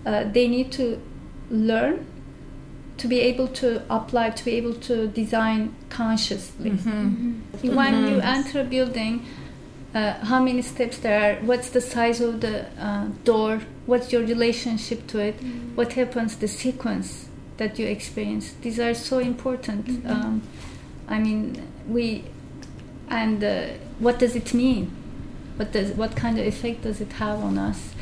Uh, 0.03 0.23
they 0.23 0.47
need 0.47 0.71
to 0.73 0.99
learn 1.51 2.07
to 2.97 3.07
be 3.07 3.19
able 3.19 3.49
to 3.49 3.83
apply, 3.89 4.31
to 4.31 4.45
be 4.45 4.53
able 4.53 4.73
to 4.73 5.07
design 5.09 5.75
consciously. 5.89 6.71
Mm-hmm. 6.71 6.89
Mm-hmm. 6.89 7.75
When 7.75 7.93
mm-hmm. 7.93 8.15
you 8.15 8.19
enter 8.19 8.61
a 8.61 8.63
building, 8.63 9.27
uh, 9.93 10.13
how 10.25 10.41
many 10.41 10.63
steps 10.63 10.97
there 10.99 11.37
are, 11.37 11.41
what's 11.43 11.69
the 11.69 11.81
size 11.81 12.19
of 12.19 12.41
the 12.41 12.65
uh, 12.79 13.09
door, 13.23 13.61
what's 13.85 14.11
your 14.11 14.23
relationship 14.23 15.05
to 15.07 15.19
it, 15.19 15.39
mm. 15.39 15.75
what 15.75 15.93
happens, 15.93 16.37
the 16.37 16.47
sequence 16.47 17.24
that 17.57 17.79
you 17.79 17.87
experience. 17.87 18.53
These 18.61 18.79
are 18.79 18.93
so 18.93 19.19
important. 19.19 19.85
Mm-hmm. 19.85 20.09
Um, 20.09 20.41
I 21.07 21.19
mean, 21.19 21.67
we 21.87 22.25
and 23.09 23.43
uh, 23.43 23.67
what 23.99 24.19
does 24.19 24.35
it 24.35 24.53
mean? 24.53 24.91
What 25.57 25.71
does 25.71 25.91
what 25.91 26.15
kind 26.15 26.39
of 26.39 26.45
effect 26.45 26.81
does 26.81 27.01
it 27.01 27.13
have 27.13 27.39
on 27.39 27.57
us? 27.57 27.93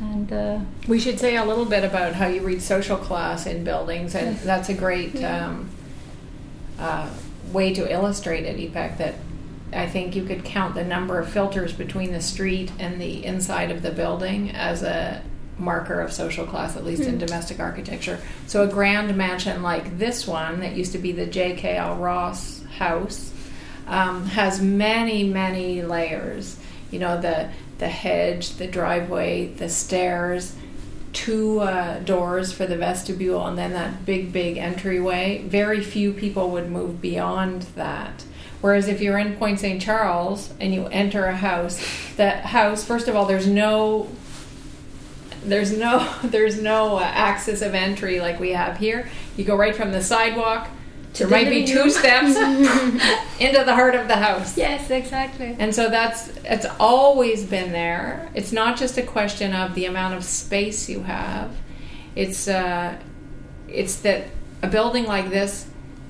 And 0.00 0.32
uh, 0.32 0.58
we 0.88 0.98
should 0.98 1.18
say 1.18 1.36
a 1.36 1.44
little 1.44 1.64
bit 1.64 1.84
about 1.84 2.14
how 2.14 2.26
you 2.26 2.42
read 2.42 2.60
social 2.60 2.96
class 2.96 3.46
in 3.46 3.64
buildings, 3.64 4.14
and 4.14 4.34
yes. 4.34 4.44
that's 4.44 4.68
a 4.68 4.74
great 4.74 5.14
yeah. 5.14 5.46
um, 5.46 5.70
uh, 6.78 7.10
way 7.52 7.72
to 7.72 7.90
illustrate 7.90 8.44
it, 8.44 8.56
Ipek. 8.58 8.98
That 8.98 9.14
I 9.72 9.86
think 9.86 10.14
you 10.16 10.24
could 10.24 10.44
count 10.44 10.74
the 10.74 10.84
number 10.84 11.18
of 11.18 11.28
filters 11.28 11.72
between 11.72 12.12
the 12.12 12.20
street 12.20 12.72
and 12.78 13.00
the 13.00 13.24
inside 13.24 13.70
of 13.70 13.82
the 13.82 13.92
building 13.92 14.50
as 14.50 14.82
a 14.82 15.22
marker 15.58 16.00
of 16.00 16.12
social 16.12 16.46
class, 16.46 16.76
at 16.76 16.84
least 16.84 17.02
mm-hmm. 17.02 17.14
in 17.14 17.20
hmm. 17.20 17.26
domestic 17.26 17.60
architecture. 17.60 18.18
So 18.46 18.62
a 18.62 18.68
grand 18.68 19.16
mansion 19.16 19.62
like 19.62 19.98
this 19.98 20.26
one, 20.26 20.60
that 20.60 20.74
used 20.74 20.92
to 20.92 20.98
be 20.98 21.12
the 21.12 21.26
J.K.L. 21.26 21.96
Ross 21.96 22.62
house, 22.76 23.32
um, 23.86 24.26
has 24.26 24.60
many, 24.60 25.24
many 25.24 25.82
layers. 25.82 26.58
You 26.90 26.98
know, 27.00 27.20
the 27.20 27.50
the 27.78 27.88
hedge, 27.88 28.50
the 28.50 28.66
driveway, 28.66 29.46
the 29.46 29.68
stairs, 29.68 30.54
two 31.12 31.60
uh, 31.60 31.98
doors 32.00 32.52
for 32.52 32.66
the 32.66 32.76
vestibule, 32.76 33.46
and 33.46 33.56
then 33.56 33.72
that 33.72 34.04
big, 34.04 34.32
big 34.32 34.58
entryway. 34.58 35.44
Very 35.46 35.82
few 35.82 36.12
people 36.12 36.50
would 36.50 36.70
move 36.70 37.00
beyond 37.00 37.62
that. 37.74 38.24
Whereas 38.60 38.88
if 38.88 39.00
you're 39.00 39.18
in 39.18 39.36
Point 39.36 39.60
St. 39.60 39.80
Charles 39.80 40.52
and 40.58 40.72
you 40.72 40.86
enter 40.86 41.26
a 41.26 41.36
house, 41.36 41.78
that 42.16 42.46
house, 42.46 42.84
first 42.84 43.08
of 43.08 43.16
all, 43.16 43.26
there's 43.26 43.46
no 43.46 44.08
there's 45.44 45.76
no 45.76 46.12
there's 46.24 46.60
no 46.60 46.96
uh, 46.96 47.02
axis 47.02 47.62
of 47.62 47.74
entry 47.74 48.20
like 48.20 48.40
we 48.40 48.50
have 48.50 48.76
here. 48.76 49.08
You 49.36 49.44
go 49.44 49.56
right 49.56 49.74
from 49.74 49.92
the 49.92 50.02
sidewalk. 50.02 50.68
there 51.14 51.28
might 51.28 51.48
be 51.48 51.66
two 51.66 51.90
steps 51.90 52.36
into 53.40 53.64
the 53.64 53.74
heart 53.74 53.94
of 53.94 54.08
the 54.08 54.16
house. 54.16 54.56
Yes, 54.56 54.90
exactly. 54.90 55.56
And 55.58 55.74
so 55.74 55.88
that's 55.90 56.28
it's 56.44 56.66
always 56.80 57.44
been 57.44 57.72
there. 57.72 58.30
It's 58.34 58.52
not 58.52 58.76
just 58.76 58.98
a 58.98 59.02
question 59.02 59.52
of 59.52 59.74
the 59.74 59.86
amount 59.86 60.14
of 60.14 60.24
space 60.24 60.88
you 60.88 61.02
have. 61.02 61.54
It's 62.16 62.48
uh, 62.48 62.96
it's 63.68 63.96
that 63.96 64.28
a 64.62 64.68
building 64.68 65.04
like 65.04 65.30
this 65.30 65.66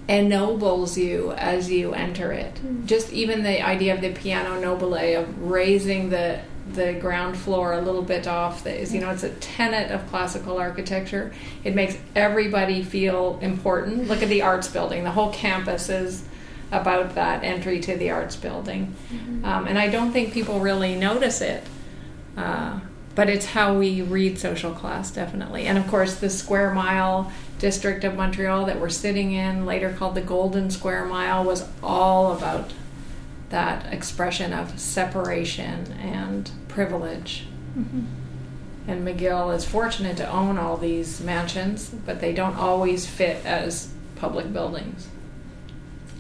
ennobles 0.09 0.99
you 0.99 1.33
as 1.33 1.71
you 1.71 1.93
enter 1.93 2.33
it. 2.33 2.55
Mm. 2.57 2.87
Just 2.87 3.13
even 3.13 3.43
the 3.43 3.65
idea 3.65 3.95
of 3.95 4.01
the 4.01 4.13
piano 4.13 4.61
nobile 4.61 4.95
of 4.95 5.43
raising 5.43 6.11
the 6.11 6.41
the 6.73 6.95
ground 6.95 7.37
floor 7.37 7.75
a 7.75 7.81
little 7.81 8.03
bit 8.03 8.27
off 8.27 8.65
that 8.65 8.81
is 8.81 8.95
you 8.95 9.01
know 9.01 9.11
it's 9.11 9.23
a 9.23 9.29
tenet 9.35 9.91
of 9.91 10.09
classical 10.09 10.57
architecture 10.57 11.31
it 11.63 11.75
makes 11.75 11.99
everybody 12.17 12.83
feel 12.83 13.39
important 13.43 14.09
look 14.09 14.23
at 14.23 14.31
the 14.31 14.41
arts 14.41 14.67
building 14.69 15.05
the 15.05 15.11
whole 15.11 15.31
campus 15.31 15.91
is 15.91 16.25
about 16.73 17.15
that 17.17 17.45
entry 17.45 17.81
to 17.81 17.95
the 17.99 18.11
arts 18.11 18.35
building 18.35 18.95
mm-hmm. 19.13 19.45
um, 19.45 19.67
and 19.67 19.79
i 19.79 19.89
don't 19.89 20.11
think 20.11 20.33
people 20.33 20.59
really 20.59 20.95
notice 20.95 21.43
it 21.43 21.63
uh, 22.39 22.81
but 23.15 23.29
it's 23.29 23.45
how 23.45 23.79
we 23.79 24.01
read 24.01 24.39
social 24.39 24.73
class 24.73 25.11
definitely 25.11 25.67
and 25.67 25.77
of 25.77 25.87
course 25.87 26.15
the 26.17 26.31
square 26.31 26.73
mile 26.73 27.31
district 27.59 28.05
of 28.05 28.15
montreal 28.15 28.67
that 28.67 28.81
we're 28.81 28.89
sitting 28.89 29.33
in 29.33 29.65
later 29.65 29.93
called 29.93 30.15
the 30.15 30.21
golden 30.21 30.71
square 30.71 31.05
mile 31.05 31.45
was 31.45 31.69
all 31.83 32.33
about 32.33 32.73
that 33.51 33.93
expression 33.93 34.53
of 34.53 34.79
separation 34.79 35.93
and 35.93 36.51
privilege. 36.69 37.47
Mm-hmm. 37.79 38.05
And 38.87 39.07
McGill 39.07 39.55
is 39.55 39.65
fortunate 39.65 40.17
to 40.19 40.31
own 40.31 40.59
all 40.59 40.77
these 40.77 41.21
mansions, 41.21 41.89
but 41.89 42.21
they 42.21 42.33
don't 42.35 42.57
always 42.57 43.07
fit 43.07 43.45
as 43.47 43.93
public 44.17 44.53
buildings. 44.53 45.09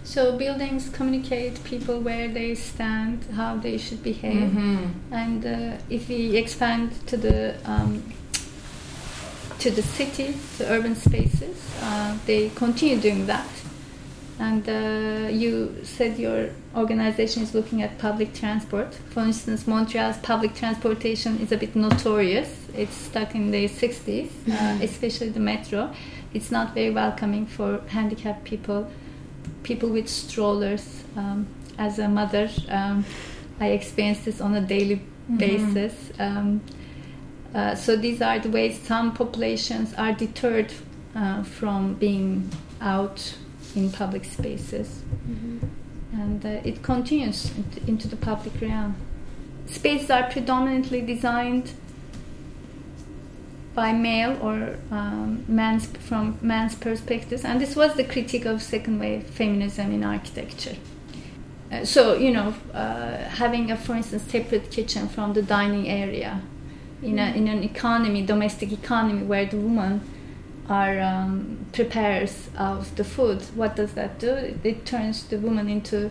So 0.04 0.36
buildings 0.36 0.90
communicate 0.90 1.64
people 1.64 2.00
where 2.00 2.28
they 2.28 2.54
stand, 2.54 3.24
how 3.34 3.56
they 3.56 3.78
should 3.78 4.02
behave, 4.02 4.50
mm-hmm. 4.50 5.12
and 5.12 5.46
uh, 5.46 5.76
if 5.88 6.08
we 6.08 6.36
expand 6.36 7.06
to 7.06 7.16
the 7.16 7.56
um, 7.64 8.02
to 9.64 9.71
the 9.71 9.83
city, 9.83 10.35
the 10.59 10.71
urban 10.71 10.94
spaces, 10.94 11.56
uh, 11.80 12.14
they 12.26 12.50
continue 12.50 13.00
doing 13.00 13.25
that. 13.25 13.49
And 14.38 14.68
uh, 14.68 15.28
you 15.30 15.75
said 15.85 16.18
your 16.18 16.50
organization 16.76 17.42
is 17.42 17.54
looking 17.54 17.80
at 17.80 17.97
public 17.97 18.35
transport. 18.35 18.92
For 19.09 19.21
instance, 19.21 19.66
Montreal's 19.66 20.18
public 20.18 20.54
transportation 20.54 21.38
is 21.38 21.50
a 21.50 21.56
bit 21.56 21.75
notorious. 21.75 22.50
It's 22.76 22.94
stuck 22.94 23.35
in 23.35 23.52
the 23.52 23.66
60s, 23.66 24.28
uh, 24.50 24.85
especially 24.85 25.30
the 25.30 25.40
metro. 25.40 25.90
It's 26.35 26.50
not 26.50 26.75
very 26.75 26.90
welcoming 26.90 27.47
for 27.47 27.80
handicapped 27.88 28.44
people, 28.44 28.90
people 29.62 29.88
with 29.88 30.11
strollers. 30.11 31.04
Um, 31.16 31.47
as 31.78 31.99
a 31.99 32.09
mother, 32.09 32.50
um, 32.68 33.06
I 33.61 33.68
experience 33.68 34.26
this 34.26 34.42
on 34.42 34.54
a 34.54 34.61
daily 34.61 35.00
Mm-hmm. 35.25 35.38
basis. 35.38 36.12
Um, 36.18 36.61
uh, 37.54 37.75
so 37.75 37.96
these 37.96 38.20
are 38.20 38.38
the 38.38 38.50
ways 38.50 38.78
some 38.80 39.12
populations 39.14 39.94
are 39.94 40.12
deterred 40.12 40.73
uh, 41.14 41.42
from 41.44 41.94
being 41.94 42.50
out 42.80 43.37
in 43.76 43.90
public 43.90 44.25
spaces, 44.25 45.02
and 46.12 46.44
uh, 46.44 46.49
it 46.64 46.82
continues 46.82 47.50
into, 47.56 47.88
into 47.88 48.08
the 48.08 48.16
public 48.16 48.61
realm. 48.61 48.96
Spaces 49.66 50.11
are 50.11 50.25
predominantly 50.30 51.00
designed 51.00 51.73
by 53.75 53.92
male 53.92 54.38
or 54.40 54.76
um, 54.90 55.44
man's 55.49 55.87
from 55.87 56.38
man's 56.40 56.75
perspectives, 56.75 57.44
and 57.44 57.61
this 57.61 57.75
was 57.76 57.94
the 57.94 58.04
critique 58.04 58.44
of 58.44 58.62
second 58.62 58.99
wave 58.99 59.25
feminism 59.25 59.92
in 59.92 60.04
architecture. 60.04 60.76
Uh, 61.73 61.84
so 61.84 62.14
you 62.14 62.32
know, 62.32 62.54
uh, 62.73 63.16
having 63.28 63.70
a, 63.70 63.76
for 63.76 63.94
instance, 63.94 64.23
separate 64.25 64.70
kitchen 64.70 65.08
from 65.08 65.32
the 65.32 65.42
dining 65.42 65.88
area, 65.88 66.40
in 67.04 67.18
a, 67.18 67.32
in 67.32 67.49
an 67.49 67.62
economy, 67.62 68.25
domestic 68.25 68.73
economy, 68.73 69.23
where 69.23 69.46
the 69.46 69.56
woman 69.56 70.00
are 70.68 70.99
um, 71.00 71.66
preparers 71.73 72.49
of 72.56 72.96
the 72.96 73.04
food. 73.04 73.42
What 73.54 73.76
does 73.76 73.92
that 73.92 74.18
do? 74.18 74.30
It, 74.30 74.61
it 74.64 74.87
turns 74.87 75.25
the 75.25 75.38
woman 75.38 75.68
into 75.68 76.11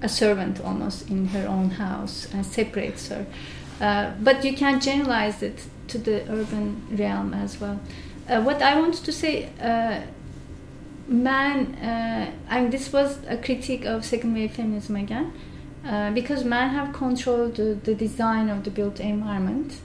a 0.00 0.08
servant 0.08 0.60
almost 0.60 1.08
in 1.08 1.28
her 1.28 1.46
own 1.46 1.70
house 1.70 2.28
and 2.32 2.44
separates 2.44 3.08
her. 3.08 3.26
Uh, 3.80 4.12
but 4.20 4.44
you 4.44 4.54
can't 4.54 4.82
generalize 4.82 5.42
it 5.42 5.64
to 5.88 5.98
the 5.98 6.22
urban 6.30 6.82
realm 6.90 7.34
as 7.34 7.60
well. 7.60 7.80
Uh, 8.28 8.40
what 8.42 8.62
I 8.62 8.78
want 8.78 8.94
to 8.94 9.12
say, 9.12 9.50
uh, 9.60 10.00
man, 11.06 11.74
uh, 11.76 12.32
and 12.48 12.72
this 12.72 12.92
was 12.92 13.18
a 13.28 13.36
critique 13.36 13.84
of 13.84 14.04
second 14.04 14.34
wave 14.34 14.52
feminism 14.52 14.96
again, 14.96 15.32
uh, 15.84 16.10
because 16.12 16.44
men 16.44 16.70
have 16.70 16.92
controlled 16.92 17.56
the, 17.56 17.74
the 17.82 17.94
design 17.94 18.48
of 18.48 18.64
the 18.64 18.70
built 18.70 19.00
environment. 19.00 19.80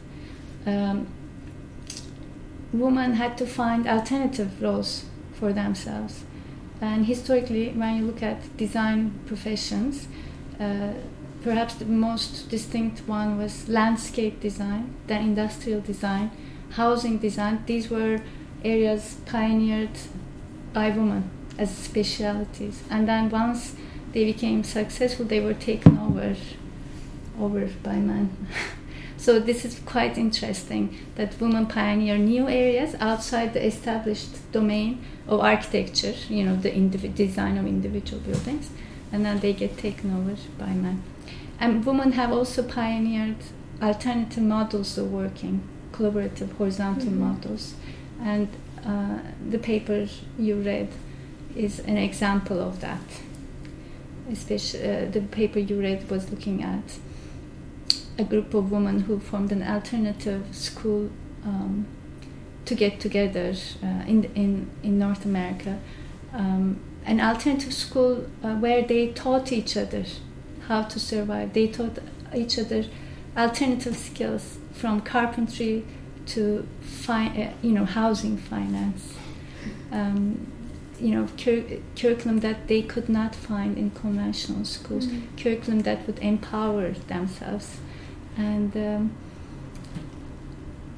Um, 0.65 1.07
women 2.71 3.13
had 3.13 3.37
to 3.37 3.45
find 3.45 3.87
alternative 3.87 4.61
roles 4.61 5.05
for 5.33 5.53
themselves. 5.53 6.23
And 6.81 7.05
historically, 7.05 7.69
when 7.69 7.97
you 7.97 8.03
look 8.05 8.21
at 8.21 8.55
design 8.57 9.19
professions, 9.25 10.07
uh, 10.59 10.93
perhaps 11.43 11.75
the 11.75 11.85
most 11.85 12.49
distinct 12.49 13.07
one 13.07 13.37
was 13.37 13.67
landscape 13.67 14.39
design, 14.39 14.93
then 15.07 15.23
industrial 15.23 15.81
design, 15.81 16.29
housing 16.71 17.17
design. 17.17 17.63
These 17.65 17.89
were 17.89 18.19
areas 18.63 19.17
pioneered 19.25 19.97
by 20.73 20.89
women 20.89 21.31
as 21.57 21.75
specialities. 21.75 22.83
And 22.89 23.07
then 23.07 23.29
once 23.29 23.75
they 24.13 24.25
became 24.25 24.63
successful, 24.63 25.25
they 25.25 25.39
were 25.39 25.53
taken 25.53 25.97
over 25.97 26.35
over 27.39 27.67
by 27.83 27.95
men. 27.95 28.29
so 29.17 29.39
this 29.39 29.63
is 29.63 29.79
quite 29.85 30.17
interesting 30.17 30.97
that 31.15 31.39
women 31.39 31.67
pioneer 31.67 32.17
new 32.17 32.47
areas 32.47 32.95
outside 32.99 33.53
the 33.53 33.63
established 33.65 34.51
domain 34.51 35.03
of 35.27 35.39
architecture, 35.39 36.13
you 36.29 36.43
know, 36.43 36.55
the 36.55 36.71
indiv- 36.71 37.13
design 37.15 37.57
of 37.57 37.67
individual 37.67 38.19
buildings, 38.21 38.69
and 39.11 39.23
then 39.25 39.39
they 39.39 39.53
get 39.53 39.77
taken 39.77 40.11
over 40.15 40.35
by 40.57 40.73
men. 40.73 41.03
And 41.59 41.85
women 41.85 42.13
have 42.13 42.31
also 42.31 42.63
pioneered 42.63 43.35
alternative 43.81 44.43
models 44.43 44.97
of 44.97 45.11
working, 45.11 45.61
collaborative 45.91 46.51
horizontal 46.57 47.11
Mhm. 47.11 47.17
models. 47.17 47.75
And 48.21 48.47
uh, 48.85 49.19
the 49.49 49.57
paper 49.59 50.07
you 50.39 50.55
read 50.55 50.87
is 51.55 51.79
an 51.79 51.97
example 51.97 52.59
of 52.59 52.79
that. 52.81 53.01
Especially, 54.31 54.83
uh, 54.83 55.05
the 55.09 55.21
paper 55.21 55.59
you 55.59 55.79
read 55.79 56.09
was 56.09 56.29
looking 56.29 56.63
at 56.63 56.99
a 58.17 58.23
group 58.23 58.53
of 58.53 58.71
women 58.71 59.01
who 59.01 59.19
formed 59.19 59.51
an 59.51 59.63
alternative 59.63 60.55
school 60.55 61.09
um, 61.45 61.85
to 62.65 62.75
get 62.75 62.99
together 62.99 63.53
uh, 63.83 64.03
in, 64.07 64.25
in, 64.35 64.69
in 64.83 64.99
North 64.99 65.23
America. 65.23 65.79
Um, 66.33 66.81
an 67.05 67.21
alternative 67.21 67.73
school 67.73 68.27
uh, 68.43 68.55
where 68.55 68.81
they 68.81 69.07
taught 69.13 69.51
each 69.51 69.77
other 69.77 70.03
how 70.67 70.83
to 70.83 70.99
survive. 70.99 71.53
They 71.53 71.67
taught 71.67 71.99
each 72.35 72.59
other 72.59 72.85
alternative 73.37 73.95
skills 73.95 74.57
from 74.73 75.01
carpentry 75.01 75.85
to 76.27 76.67
fi- 76.81 77.27
uh, 77.27 77.53
you 77.61 77.71
know 77.71 77.85
housing 77.85 78.37
finance. 78.37 79.13
Um, 79.91 80.51
you 80.99 81.15
know 81.15 81.27
cur- 81.37 81.79
curriculum 81.95 82.39
that 82.39 82.67
they 82.67 82.81
could 82.81 83.09
not 83.09 83.35
find 83.35 83.77
in 83.77 83.91
conventional 83.91 84.65
schools. 84.65 85.07
Curriculum 85.37 85.81
that 85.81 86.05
would 86.07 86.19
empower 86.19 86.91
themselves, 87.07 87.77
and 88.37 88.75
um, 88.75 89.11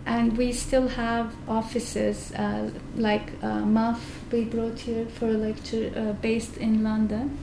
and 0.06 0.38
we 0.38 0.52
still 0.52 0.88
have 0.88 1.36
offices 1.48 2.32
uh, 2.34 2.72
like 2.96 3.32
uh, 3.44 3.60
muf 3.60 4.02
we 4.32 4.44
brought 4.46 4.80
here 4.80 5.06
for 5.06 5.28
a 5.28 5.38
lecture 5.48 5.92
uh, 5.96 6.14
based 6.14 6.58
in 6.58 6.84
London. 6.84 7.38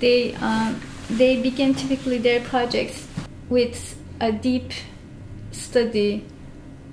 They 0.00 0.34
um, 0.34 0.80
they 1.10 1.40
begin 1.40 1.74
typically 1.74 2.18
their 2.18 2.40
projects 2.40 3.06
with 3.48 3.98
a 4.20 4.32
deep 4.32 4.72
study 5.52 6.24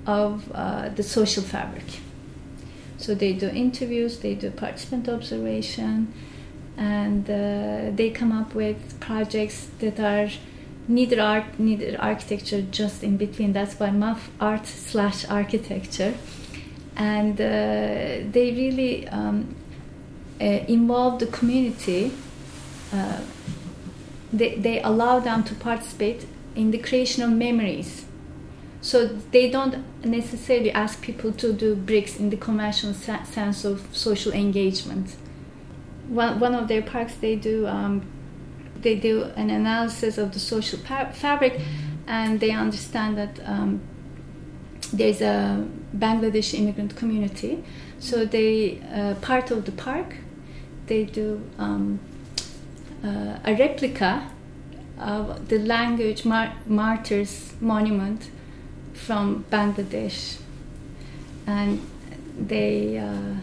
of 0.06 0.50
uh, 0.54 0.88
the 0.90 1.02
social 1.02 1.42
fabric. 1.42 1.84
So 3.04 3.14
they 3.14 3.34
do 3.34 3.48
interviews, 3.48 4.20
they 4.20 4.34
do 4.34 4.50
participant 4.50 5.10
observation, 5.10 6.10
and 6.78 7.28
uh, 7.28 7.94
they 7.94 8.08
come 8.08 8.32
up 8.32 8.54
with 8.54 8.98
projects 8.98 9.68
that 9.80 10.00
are 10.00 10.30
neither 10.88 11.20
art, 11.20 11.44
neither 11.58 12.00
architecture, 12.00 12.62
just 12.62 13.02
in 13.02 13.18
between. 13.18 13.52
That's 13.52 13.78
why 13.78 13.90
muf 13.90 14.30
art 14.40 14.66
slash 14.66 15.26
architecture, 15.28 16.14
and 16.96 17.38
uh, 17.38 17.44
they 18.32 18.54
really 18.56 19.06
um, 19.08 19.54
uh, 20.40 20.44
involve 20.44 21.18
the 21.18 21.26
community. 21.26 22.10
Uh, 22.90 23.20
they, 24.32 24.54
they 24.54 24.80
allow 24.80 25.20
them 25.20 25.44
to 25.44 25.54
participate 25.54 26.26
in 26.56 26.70
the 26.70 26.78
creation 26.78 27.22
of 27.22 27.30
memories. 27.30 28.03
So 28.84 29.06
they 29.06 29.48
don't 29.48 29.82
necessarily 30.04 30.70
ask 30.70 31.00
people 31.00 31.32
to 31.32 31.54
do 31.54 31.74
bricks 31.74 32.18
in 32.18 32.28
the 32.28 32.36
conventional 32.36 32.92
se- 32.92 33.24
sense 33.24 33.64
of 33.64 33.80
social 33.92 34.30
engagement. 34.30 35.16
One, 36.06 36.38
one 36.38 36.54
of 36.54 36.68
their 36.68 36.82
parks, 36.82 37.14
they 37.14 37.34
do 37.34 37.66
um, 37.66 38.06
they 38.82 38.96
do 38.96 39.22
an 39.36 39.48
analysis 39.48 40.18
of 40.18 40.34
the 40.34 40.38
social 40.38 40.78
fabric, 40.78 41.62
and 42.06 42.40
they 42.40 42.50
understand 42.50 43.16
that 43.16 43.40
um, 43.46 43.80
there's 44.92 45.22
a 45.22 45.66
Bangladeshi 45.96 46.58
immigrant 46.58 46.94
community. 46.94 47.64
So 48.00 48.26
they 48.26 48.82
uh, 48.92 49.14
part 49.22 49.50
of 49.50 49.64
the 49.64 49.72
park, 49.72 50.16
they 50.88 51.04
do 51.04 51.40
um, 51.56 52.00
uh, 53.02 53.38
a 53.46 53.56
replica 53.58 54.30
of 54.98 55.48
the 55.48 55.58
language 55.58 56.26
mar- 56.26 56.54
martyrs 56.66 57.54
monument 57.62 58.28
from 58.94 59.44
Bangladesh, 59.50 60.38
and 61.46 61.80
they 62.38 62.98
uh, 62.98 63.34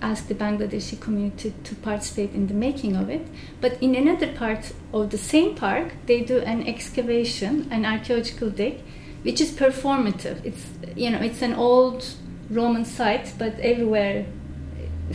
ask 0.00 0.28
the 0.28 0.34
Bangladeshi 0.34 1.00
community 1.00 1.52
to 1.64 1.74
participate 1.76 2.32
in 2.32 2.46
the 2.46 2.54
making 2.54 2.96
of 2.96 3.10
it. 3.10 3.26
But 3.60 3.82
in 3.82 3.94
another 3.94 4.32
part 4.32 4.72
of 4.92 5.10
the 5.10 5.18
same 5.18 5.54
park, 5.54 5.92
they 6.06 6.20
do 6.22 6.38
an 6.38 6.66
excavation, 6.66 7.68
an 7.70 7.84
archaeological 7.84 8.50
dig, 8.50 8.82
which 9.22 9.40
is 9.40 9.50
performative. 9.50 10.44
It's 10.44 10.64
you 10.94 11.10
know 11.10 11.18
it's 11.18 11.42
an 11.42 11.54
old 11.54 12.06
Roman 12.50 12.84
site, 12.84 13.32
but 13.38 13.58
everywhere 13.60 14.26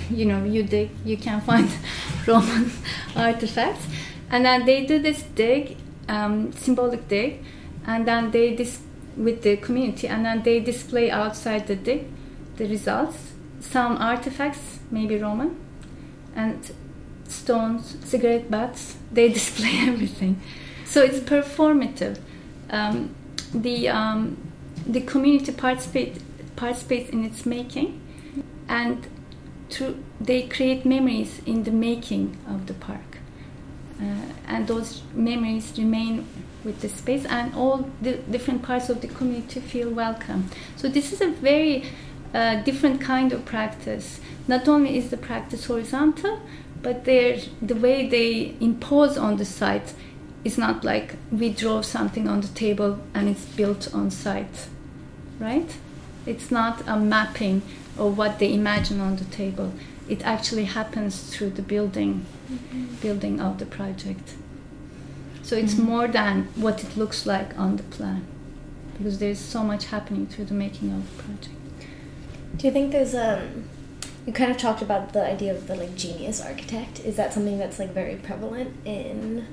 you 0.10 0.26
know 0.26 0.44
you 0.44 0.64
dig, 0.64 0.90
you 1.06 1.18
can 1.18 1.42
find 1.42 1.70
Roman 2.28 2.72
artifacts. 3.16 3.86
And 4.30 4.46
then 4.46 4.66
they 4.66 4.86
do 4.86 5.00
this 5.00 5.24
dig, 5.36 5.78
um, 6.08 6.54
symbolic 6.54 7.08
dig, 7.08 7.44
and 7.86 8.08
then 8.08 8.32
they 8.32 8.56
dis- 8.56 8.82
with 9.18 9.42
the 9.44 9.58
community, 9.58 10.08
and 10.08 10.26
then 10.26 10.44
they 10.44 10.60
display 10.60 11.12
outside 11.12 11.68
the 11.68 11.76
dig 11.76 12.08
the 12.58 12.68
results. 12.68 13.34
Some 13.60 13.98
artifacts, 13.98 14.80
maybe 14.90 15.18
Roman, 15.18 15.56
and 16.36 16.72
stones, 17.28 17.98
cigarette 18.06 18.50
butts. 18.50 18.98
They 19.12 19.28
display 19.28 19.74
everything, 19.90 20.42
so 20.86 21.04
it's 21.04 21.20
performative. 21.20 22.18
Um, 22.70 23.14
the 23.54 23.90
um, 23.90 24.38
the 24.88 25.02
community 25.02 25.52
participate 25.52 26.14
participates 26.56 27.10
in 27.10 27.26
its 27.26 27.46
making, 27.46 28.00
and 28.70 29.08
through, 29.70 29.96
they 30.20 30.44
create 30.44 30.86
memories 30.86 31.42
in 31.46 31.64
the 31.64 31.72
making 31.72 32.38
of 32.48 32.68
the 32.68 32.74
park. 32.74 33.18
Uh, 34.00 34.06
and 34.48 34.68
those 34.68 35.02
memories 35.14 35.74
remain 35.78 36.26
with 36.64 36.82
the 36.82 36.90
space 36.90 37.26
and 37.26 37.54
all 37.56 37.90
the 38.02 38.14
different 38.30 38.62
parts 38.62 38.90
of 38.90 39.02
the 39.02 39.08
community 39.08 39.60
feel 39.60 39.90
welcome. 39.90 40.50
So 40.76 40.88
this 40.88 41.12
is 41.12 41.22
a 41.22 41.30
very 41.30 41.86
uh, 42.34 42.62
different 42.64 43.02
kind 43.02 43.34
of 43.34 43.46
practice. 43.46 44.20
Not 44.48 44.68
only 44.68 44.98
is 44.98 45.10
the 45.10 45.18
practice 45.18 45.66
horizontal, 45.66 46.42
but 46.82 47.06
the 47.06 47.40
way 47.62 48.08
they 48.08 48.56
impose 48.60 49.18
on 49.18 49.38
the 49.38 49.46
site 49.46 49.94
is 50.44 50.58
not 50.58 50.84
like 50.84 51.16
we 51.32 51.50
draw 51.50 51.82
something 51.82 52.28
on 52.28 52.42
the 52.42 52.48
table 52.48 53.00
and 53.14 53.30
it's 53.30 53.46
built 53.46 53.94
on 53.94 54.10
site, 54.10 54.68
right? 55.40 55.76
It's 56.26 56.50
not 56.52 56.84
a 56.88 56.98
mapping 56.98 57.62
of 57.98 58.18
what 58.18 58.40
they 58.40 58.54
imagine 58.54 59.00
on 59.00 59.18
the 59.18 59.26
table. 59.26 59.74
It 60.10 60.24
actually 60.24 60.66
happens 60.66 61.22
through 61.22 61.52
the 61.52 61.62
building, 61.62 62.26
mm-hmm. 62.52 62.96
building 62.96 63.40
of 63.40 63.60
the 63.60 63.66
project. 63.66 64.34
So 65.44 65.56
it's 65.56 65.74
mm-hmm. 65.74 65.86
more 65.86 66.08
than 66.08 66.44
what 66.56 66.84
it 66.84 66.96
looks 66.96 67.26
like 67.26 67.58
on 67.58 67.78
the 67.78 67.84
plan, 67.84 68.26
because 68.98 69.20
there's 69.20 69.40
so 69.40 69.64
much 69.64 69.86
happening 69.86 70.28
through 70.28 70.46
the 70.46 70.54
making 70.54 70.92
of 70.92 71.18
the 71.18 71.24
project. 71.24 71.56
Do 72.58 72.68
you 72.68 72.74
think 72.74 72.92
there's 72.92 73.16
um 73.16 73.70
you 74.26 74.34
kind 74.34 74.52
of 74.52 74.58
talked 74.58 74.82
about 74.82 75.14
the 75.14 75.26
idea 75.26 75.54
of 75.54 75.68
the 75.68 75.76
like 75.76 75.96
genius 75.96 76.42
architect. 76.42 77.00
Is 77.00 77.16
that 77.16 77.34
something 77.34 77.58
that's 77.58 77.80
like 77.80 77.92
very 77.92 78.16
prevalent 78.16 78.76
in 78.86 79.48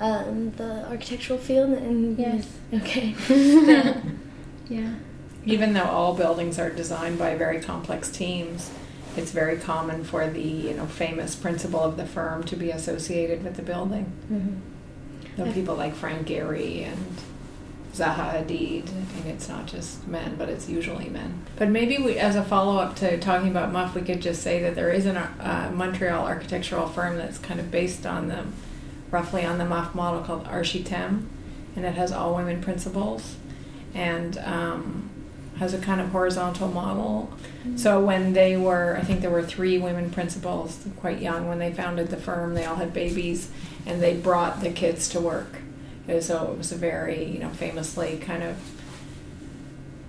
um, 0.00 0.50
the 0.52 0.86
architectural 0.88 1.38
field? 1.38 1.70
And 1.70 2.18
yes. 2.18 2.48
Okay. 2.72 3.14
yeah. 4.68 4.94
Even 5.44 5.72
though 5.72 5.84
all 5.84 6.14
buildings 6.14 6.58
are 6.58 6.70
designed 6.70 7.18
by 7.18 7.36
very 7.36 7.60
complex 7.60 8.10
teams, 8.10 8.70
it's 9.16 9.30
very 9.30 9.56
common 9.56 10.04
for 10.04 10.28
the 10.28 10.42
you 10.42 10.74
know 10.74 10.86
famous 10.86 11.36
principal 11.36 11.80
of 11.80 11.96
the 11.96 12.06
firm 12.06 12.42
to 12.44 12.56
be 12.56 12.70
associated 12.70 13.44
with 13.44 13.56
the 13.56 13.62
building. 13.62 14.12
Mm-hmm. 14.30 14.56
People 15.52 15.76
like 15.76 15.94
Frank 15.94 16.26
Gehry 16.26 16.84
and 16.84 17.16
Zaha 17.92 18.32
Hadid. 18.32 18.84
I 18.84 19.04
think 19.04 19.26
it's 19.26 19.48
not 19.48 19.66
just 19.66 20.06
men, 20.06 20.36
but 20.36 20.48
it's 20.48 20.68
usually 20.68 21.08
men. 21.08 21.44
But 21.56 21.68
maybe 21.68 21.98
we, 21.98 22.18
as 22.18 22.36
a 22.36 22.42
follow 22.44 22.78
up 22.78 22.96
to 22.96 23.18
talking 23.18 23.50
about 23.50 23.72
muf, 23.72 23.94
we 23.94 24.02
could 24.02 24.20
just 24.20 24.42
say 24.42 24.60
that 24.62 24.74
there 24.74 24.90
is 24.90 25.06
a 25.06 25.18
uh, 25.40 25.70
Montreal 25.72 26.26
architectural 26.26 26.88
firm 26.88 27.16
that's 27.16 27.38
kind 27.38 27.60
of 27.60 27.70
based 27.70 28.06
on 28.06 28.28
them, 28.28 28.52
roughly 29.10 29.44
on 29.44 29.58
the 29.58 29.64
muf 29.64 29.94
model 29.94 30.22
called 30.22 30.44
Architem, 30.44 31.28
and 31.76 31.84
it 31.84 31.94
has 31.94 32.12
all 32.12 32.34
women 32.34 32.60
principals 32.60 33.36
and 33.94 34.38
um, 34.38 35.07
has 35.58 35.74
a 35.74 35.78
kind 35.78 36.00
of 36.00 36.08
horizontal 36.10 36.68
model. 36.68 37.32
Mm-hmm. 37.60 37.76
So 37.76 38.04
when 38.04 38.32
they 38.32 38.56
were, 38.56 38.96
I 38.96 39.02
think 39.02 39.20
there 39.20 39.30
were 39.30 39.42
three 39.42 39.78
women 39.78 40.10
principals, 40.10 40.86
quite 40.98 41.20
young, 41.20 41.48
when 41.48 41.58
they 41.58 41.72
founded 41.72 42.08
the 42.08 42.16
firm, 42.16 42.54
they 42.54 42.64
all 42.64 42.76
had 42.76 42.92
babies, 42.92 43.50
and 43.86 44.02
they 44.02 44.16
brought 44.16 44.60
the 44.60 44.70
kids 44.70 45.08
to 45.10 45.20
work 45.20 45.58
so 46.20 46.52
it 46.52 46.58
was 46.58 46.72
a 46.72 46.76
very, 46.76 47.24
you 47.24 47.38
know, 47.38 47.50
famously 47.50 48.18
kind 48.18 48.42
of 48.42 48.56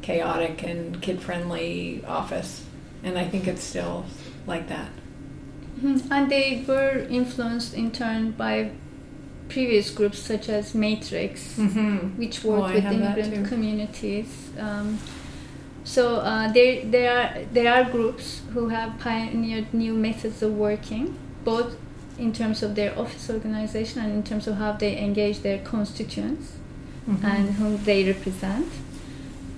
chaotic 0.02 0.64
and 0.64 1.02
kid 1.02 1.22
friendly 1.22 2.04
office. 2.06 2.66
And 3.04 3.18
I 3.18 3.28
think 3.28 3.48
it's 3.48 3.64
still 3.64 4.06
like 4.48 4.70
that. 4.70 4.92
Mm-hmm. 5.82 6.12
And 6.12 6.32
they 6.32 6.64
were 6.66 7.06
influenced 7.10 7.74
in 7.74 7.92
turn 7.92 8.32
by 8.32 8.72
previous 9.50 9.90
groups 9.90 10.20
such 10.20 10.48
as 10.48 10.74
Matrix, 10.74 11.58
mm-hmm. 11.58 12.18
which 12.18 12.44
worked 12.44 12.72
oh, 12.72 12.74
with 12.76 12.86
immigrant 12.86 13.48
communities. 13.48 14.52
Um, 14.58 15.00
so 15.90 16.18
uh, 16.18 16.52
there, 16.52 16.86
there 16.86 17.12
are 17.12 17.44
there 17.52 17.74
are 17.74 17.84
groups 17.84 18.44
who 18.54 18.68
have 18.68 19.00
pioneered 19.00 19.74
new 19.74 19.96
methods 19.96 20.44
of 20.44 20.54
working, 20.54 21.18
both 21.44 21.78
in 22.20 22.32
terms 22.32 22.62
of 22.62 22.76
their 22.76 22.92
office 22.96 23.28
organization 23.28 24.00
and 24.04 24.14
in 24.14 24.22
terms 24.22 24.46
of 24.46 24.58
how 24.58 24.74
they 24.74 25.00
engage 25.00 25.40
their 25.40 25.58
constituents 25.58 26.52
mm-hmm. 27.10 27.26
and 27.26 27.50
whom 27.56 27.84
they 27.86 28.06
represent. 28.06 28.68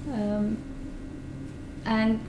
Um, 0.08 0.58
and 1.84 2.22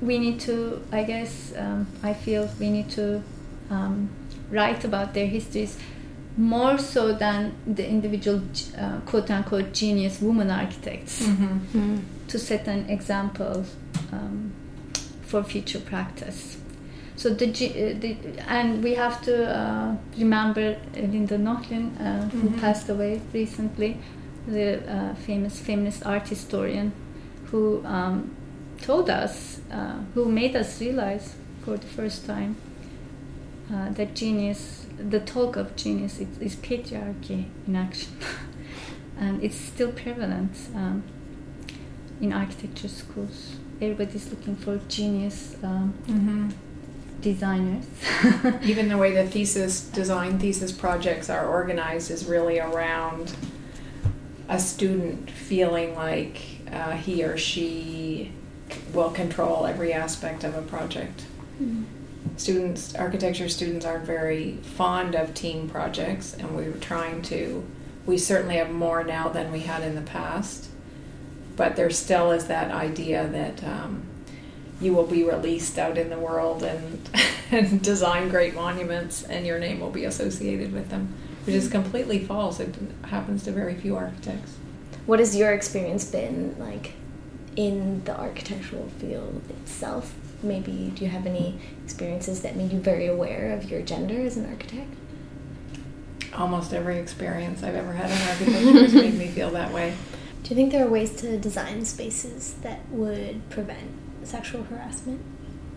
we 0.00 0.18
need 0.18 0.40
to, 0.40 0.82
I 0.90 1.02
guess, 1.04 1.52
um, 1.58 1.88
I 2.02 2.14
feel 2.14 2.48
we 2.58 2.70
need 2.70 2.88
to 2.92 3.22
um, 3.68 4.08
write 4.50 4.82
about 4.82 5.12
their 5.12 5.26
histories 5.26 5.76
more 6.38 6.78
so 6.78 7.12
than 7.12 7.54
the 7.66 7.86
individual 7.86 8.40
uh, 8.78 9.00
quote 9.00 9.30
unquote 9.30 9.74
genius 9.74 10.22
woman 10.22 10.50
architects 10.50 11.26
mm-hmm. 11.26 11.44
Mm-hmm. 11.44 11.98
To 12.30 12.38
set 12.38 12.68
an 12.68 12.88
example 12.88 13.64
um, 14.12 14.52
for 15.22 15.42
future 15.42 15.80
practice. 15.80 16.56
So 17.16 17.28
the, 17.28 17.46
uh, 17.46 17.98
the 18.00 18.16
and 18.48 18.82
we 18.82 18.94
have 18.94 19.20
to 19.22 19.34
uh, 19.46 19.96
remember 20.16 20.78
Linda 20.94 21.36
Nochlin, 21.36 21.94
uh, 22.00 22.02
mm-hmm. 22.02 22.40
who 22.40 22.60
passed 22.60 22.88
away 22.88 23.20
recently, 23.34 23.98
the 24.46 24.80
uh, 24.90 25.14
famous 25.16 25.60
feminist 25.60 26.06
art 26.06 26.28
historian, 26.28 26.92
who 27.46 27.84
um, 27.84 28.34
told 28.80 29.10
us, 29.10 29.60
uh, 29.70 29.98
who 30.14 30.24
made 30.26 30.56
us 30.56 30.80
realize 30.80 31.34
for 31.62 31.76
the 31.76 31.86
first 31.86 32.24
time 32.24 32.56
uh, 33.72 33.90
that 33.90 34.14
genius, 34.14 34.86
the 34.96 35.20
talk 35.20 35.56
of 35.56 35.76
genius, 35.76 36.20
is, 36.20 36.38
is 36.38 36.56
patriarchy 36.56 37.46
in 37.66 37.76
action, 37.76 38.12
and 39.18 39.42
it's 39.44 39.56
still 39.56 39.92
prevalent 39.92 40.56
um, 40.74 41.02
in 42.20 42.32
architecture 42.32 42.88
schools. 42.88 43.56
Everybody's 43.80 44.30
looking 44.30 44.56
for 44.56 44.78
genius. 44.88 45.56
Um, 45.62 45.94
mm-hmm 46.06 46.50
designers. 47.20 47.84
Even 48.62 48.88
the 48.88 48.96
way 48.96 49.12
the 49.12 49.26
thesis 49.26 49.80
design 49.80 50.38
thesis 50.38 50.72
projects 50.72 51.30
are 51.30 51.46
organized 51.46 52.10
is 52.10 52.26
really 52.26 52.58
around 52.58 53.34
a 54.48 54.58
student 54.58 55.30
feeling 55.30 55.94
like 55.94 56.40
uh, 56.72 56.92
he 56.92 57.22
or 57.22 57.36
she 57.36 58.32
will 58.92 59.10
control 59.10 59.66
every 59.66 59.92
aspect 59.92 60.44
of 60.44 60.54
a 60.54 60.62
project. 60.62 61.24
Mm. 61.60 61.84
Students, 62.36 62.94
architecture 62.94 63.48
students, 63.48 63.84
aren't 63.84 64.04
very 64.04 64.56
fond 64.62 65.14
of 65.14 65.34
team 65.34 65.68
projects, 65.68 66.34
and 66.34 66.56
we 66.56 66.68
were 66.68 66.78
trying 66.78 67.22
to. 67.22 67.64
We 68.06 68.16
certainly 68.18 68.56
have 68.56 68.70
more 68.70 69.04
now 69.04 69.28
than 69.28 69.52
we 69.52 69.60
had 69.60 69.82
in 69.82 69.94
the 69.94 70.00
past, 70.00 70.69
but 71.60 71.76
there 71.76 71.90
still 71.90 72.30
is 72.30 72.46
that 72.46 72.70
idea 72.70 73.28
that 73.28 73.62
um, 73.64 74.02
you 74.80 74.94
will 74.94 75.06
be 75.06 75.22
released 75.22 75.78
out 75.78 75.98
in 75.98 76.08
the 76.08 76.18
world 76.18 76.62
and, 76.62 77.10
and 77.50 77.82
design 77.82 78.30
great 78.30 78.54
monuments 78.54 79.24
and 79.24 79.46
your 79.46 79.58
name 79.58 79.78
will 79.78 79.90
be 79.90 80.06
associated 80.06 80.72
with 80.72 80.88
them, 80.88 81.12
which 81.44 81.54
is 81.54 81.68
completely 81.68 82.24
false. 82.24 82.60
It 82.60 82.74
happens 83.04 83.42
to 83.42 83.52
very 83.52 83.74
few 83.74 83.94
architects. 83.94 84.56
What 85.04 85.18
has 85.18 85.36
your 85.36 85.52
experience 85.52 86.06
been 86.06 86.58
like 86.58 86.94
in 87.56 88.04
the 88.04 88.18
architectural 88.18 88.88
field 88.98 89.42
itself? 89.50 90.14
Maybe 90.42 90.90
do 90.94 91.04
you 91.04 91.10
have 91.10 91.26
any 91.26 91.58
experiences 91.84 92.40
that 92.40 92.56
made 92.56 92.72
you 92.72 92.80
very 92.80 93.06
aware 93.06 93.52
of 93.52 93.70
your 93.70 93.82
gender 93.82 94.18
as 94.18 94.38
an 94.38 94.46
architect? 94.46 94.94
Almost 96.32 96.72
every 96.72 96.98
experience 96.98 97.62
I've 97.62 97.74
ever 97.74 97.92
had 97.92 98.10
in 98.10 98.28
architecture 98.28 98.82
has 98.82 98.94
made 98.94 99.14
me 99.18 99.28
feel 99.28 99.50
that 99.50 99.74
way. 99.74 99.94
Do 100.50 100.56
you 100.56 100.62
think 100.62 100.72
there 100.72 100.84
are 100.84 100.90
ways 100.90 101.14
to 101.20 101.38
design 101.38 101.84
spaces 101.84 102.54
that 102.62 102.80
would 102.90 103.48
prevent 103.50 103.92
sexual 104.24 104.64
harassment? 104.64 105.20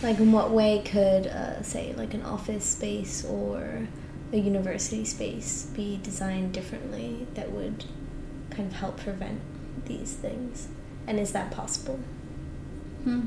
like, 0.00 0.20
in 0.20 0.30
what 0.30 0.52
way 0.52 0.82
could, 0.84 1.26
uh, 1.26 1.60
say, 1.64 1.92
like 1.96 2.14
an 2.14 2.22
office 2.22 2.64
space 2.64 3.24
or 3.24 3.88
a 4.32 4.36
university 4.36 5.04
space 5.04 5.64
be 5.74 5.98
designed 6.00 6.52
differently 6.52 7.26
that 7.34 7.50
would 7.50 7.86
kind 8.50 8.68
of 8.68 8.74
help 8.74 8.98
prevent 8.98 9.40
these 9.86 10.12
things? 10.12 10.68
And 11.08 11.18
is 11.18 11.32
that 11.32 11.50
possible? 11.50 11.98
Hmm. 13.02 13.22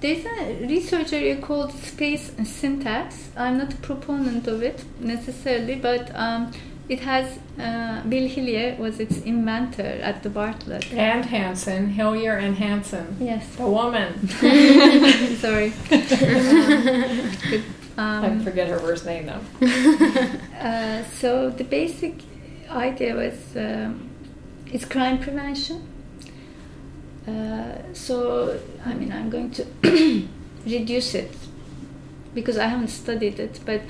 There's 0.00 0.24
a 0.24 0.66
research 0.66 1.12
area 1.12 1.36
called 1.36 1.72
space 1.72 2.32
syntax. 2.44 3.28
I'm 3.36 3.58
not 3.58 3.74
a 3.74 3.76
proponent 3.76 4.46
of 4.46 4.62
it 4.62 4.84
necessarily, 4.98 5.74
but 5.74 6.10
um, 6.14 6.50
it 6.88 7.00
has 7.00 7.38
uh, 7.58 8.02
Bill 8.08 8.28
Hillier 8.28 8.76
was 8.78 8.98
its 8.98 9.18
inventor 9.22 10.00
at 10.02 10.22
the 10.22 10.28
Bartlett. 10.28 10.92
And 10.92 11.24
Hanson, 11.24 11.90
Hillier 11.90 12.36
and 12.36 12.56
Hanson. 12.56 13.16
Yes. 13.20 13.58
A 13.58 13.68
woman. 13.68 14.28
Sorry. 15.38 15.72
um, 17.96 18.24
I 18.24 18.38
forget 18.44 18.68
her 18.68 18.78
first 18.78 19.06
name 19.06 19.26
though. 19.26 19.66
uh, 20.58 21.04
so 21.04 21.50
the 21.50 21.64
basic 21.64 22.14
idea 22.68 23.14
was 23.14 23.56
um, 23.56 24.10
it's 24.66 24.84
crime 24.84 25.18
prevention. 25.18 25.86
Uh, 27.28 27.78
so 27.92 28.58
I 28.84 28.94
mean 28.94 29.12
I'm 29.12 29.30
going 29.30 29.50
to 29.52 29.64
reduce 30.66 31.14
it 31.14 31.30
because 32.34 32.58
I 32.58 32.66
haven't 32.66 32.88
studied 32.88 33.38
it, 33.38 33.60
but 33.64 33.82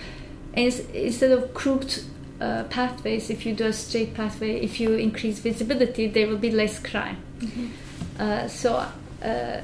instead 0.54 1.30
of 1.30 1.54
crooked 1.54 2.04
uh, 2.42 2.64
pathways, 2.64 3.30
if 3.30 3.46
you 3.46 3.52
do 3.54 3.66
a 3.66 3.72
straight 3.72 4.12
pathway, 4.14 4.52
if 4.68 4.80
you 4.80 4.90
increase 4.94 5.38
visibility, 5.50 6.04
there 6.08 6.26
will 6.30 6.42
be 6.48 6.50
less 6.62 6.78
crime. 6.90 7.16
Mm-hmm. 7.40 7.66
Uh, 8.18 8.48
so 8.48 8.68
uh, 8.76 9.60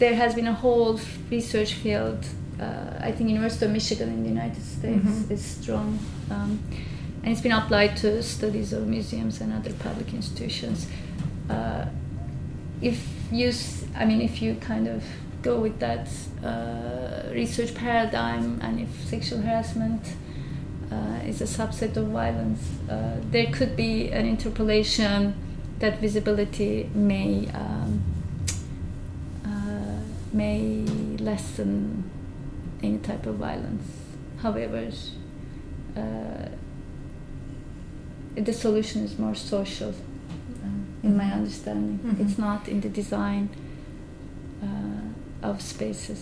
there 0.00 0.14
has 0.22 0.34
been 0.34 0.46
a 0.46 0.52
whole 0.64 1.00
research 1.30 1.72
field. 1.82 2.24
Uh, 2.60 3.08
I 3.08 3.10
think 3.12 3.30
University 3.30 3.64
of 3.66 3.72
Michigan 3.72 4.08
in 4.16 4.22
the 4.22 4.28
United 4.28 4.62
States 4.76 5.08
Mhm. 5.08 5.30
is 5.30 5.42
strong, 5.58 5.98
um, 6.30 6.50
and 7.22 7.28
it's 7.32 7.40
been 7.40 7.56
applied 7.62 7.96
to 8.02 8.22
studies 8.22 8.72
of 8.72 8.86
museums 8.86 9.40
and 9.40 9.52
other 9.58 9.72
public 9.86 10.08
institutions. 10.20 10.78
Uh, 11.48 11.84
if 12.82 12.98
you, 13.32 13.48
I 14.00 14.04
mean, 14.04 14.20
if 14.20 14.34
you 14.42 14.50
kind 14.72 14.86
of 14.88 15.02
go 15.42 15.54
with 15.60 15.76
that 15.86 16.06
uh, 16.44 17.32
research 17.40 17.72
paradigm, 17.74 18.44
and 18.62 18.80
if 18.80 18.90
sexual 19.08 19.40
harassment 19.40 20.02
is 21.26 21.40
a 21.40 21.44
subset 21.44 21.96
of 21.96 22.06
violence, 22.08 22.62
uh, 22.88 23.16
there 23.30 23.46
could 23.52 23.76
be 23.76 24.10
an 24.10 24.26
interpolation 24.26 25.34
that 25.78 26.00
visibility 26.00 26.90
may 26.94 27.48
um, 27.54 28.02
uh, 29.44 30.00
may 30.32 30.84
lessen 31.18 32.10
any 32.82 32.98
type 32.98 33.26
of 33.26 33.36
violence. 33.36 33.86
However, 34.42 34.90
uh, 35.96 36.48
the 38.36 38.52
solution 38.52 39.04
is 39.04 39.18
more 39.18 39.34
social, 39.34 39.90
uh, 39.90 41.06
in 41.06 41.16
my 41.16 41.30
understanding. 41.32 41.98
Mhm. 41.98 42.20
It's 42.20 42.38
not 42.38 42.68
in 42.68 42.80
the 42.80 42.88
design 42.88 43.48
uh, 44.62 45.48
of 45.48 45.60
spaces. 45.60 46.20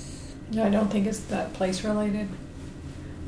No, 0.52 0.64
I 0.64 0.70
don't 0.70 0.90
think 0.90 1.06
it's 1.06 1.20
that 1.30 1.52
place 1.52 1.84
related. 1.84 2.28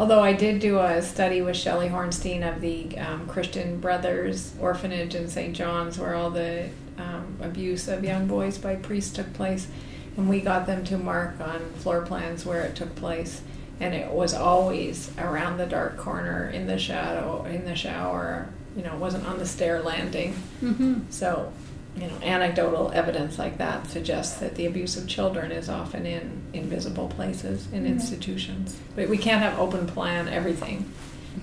Although 0.01 0.23
I 0.23 0.33
did 0.33 0.61
do 0.61 0.79
a 0.79 1.03
study 1.03 1.43
with 1.43 1.59
Shelley 1.59 1.89
Hornstein 1.89 2.43
of 2.43 2.63
the 2.63 2.97
um, 2.97 3.29
Christian 3.29 3.79
Brothers 3.81 4.55
Orphanage 4.59 5.15
in 5.15 5.29
St. 5.29 5.55
John's, 5.55 5.99
where 5.99 6.15
all 6.15 6.31
the 6.31 6.71
um, 6.97 7.37
abuse 7.43 7.87
of 7.87 8.03
young 8.03 8.27
boys 8.27 8.57
by 8.57 8.77
priests 8.77 9.13
took 9.13 9.31
place, 9.35 9.69
and 10.17 10.27
we 10.27 10.41
got 10.41 10.65
them 10.65 10.85
to 10.85 10.97
mark 10.97 11.39
on 11.39 11.61
floor 11.75 12.01
plans 12.01 12.47
where 12.47 12.63
it 12.63 12.75
took 12.75 12.97
place, 12.97 13.43
and 13.79 13.95
it 13.95 14.11
was 14.11 14.33
always 14.33 15.11
around 15.19 15.59
the 15.59 15.67
dark 15.67 15.99
corner 15.99 16.49
in 16.49 16.67
the 16.67 16.79
shadow 16.79 17.45
in 17.45 17.67
the 17.67 17.77
shower. 17.77 18.49
You 18.75 18.83
know, 18.83 18.95
it 18.95 19.01
wasn't 19.01 19.27
on 19.27 19.39
the 19.39 19.47
stair 19.47 19.83
landing. 19.83 20.33
Mm-hmm. 20.63 21.11
So, 21.11 21.53
you 21.97 22.07
know, 22.07 22.15
anecdotal 22.23 22.91
evidence 22.95 23.39
like 23.39 23.59
that 23.59 23.87
suggests 23.89 24.39
that 24.39 24.55
the 24.55 24.67
abuse 24.67 24.97
of 24.97 25.07
children 25.09 25.51
is 25.51 25.69
often 25.69 26.07
in 26.07 26.43
invisible 26.53 27.09
places, 27.09 27.67
in 27.73 27.85
Mhm. 27.85 27.89
institutions. 27.89 28.77
But 28.97 29.09
we 29.09 29.19
can't 29.19 29.43
have 29.43 29.59
open 29.59 29.87
plan 29.87 30.29
everything. 30.29 30.87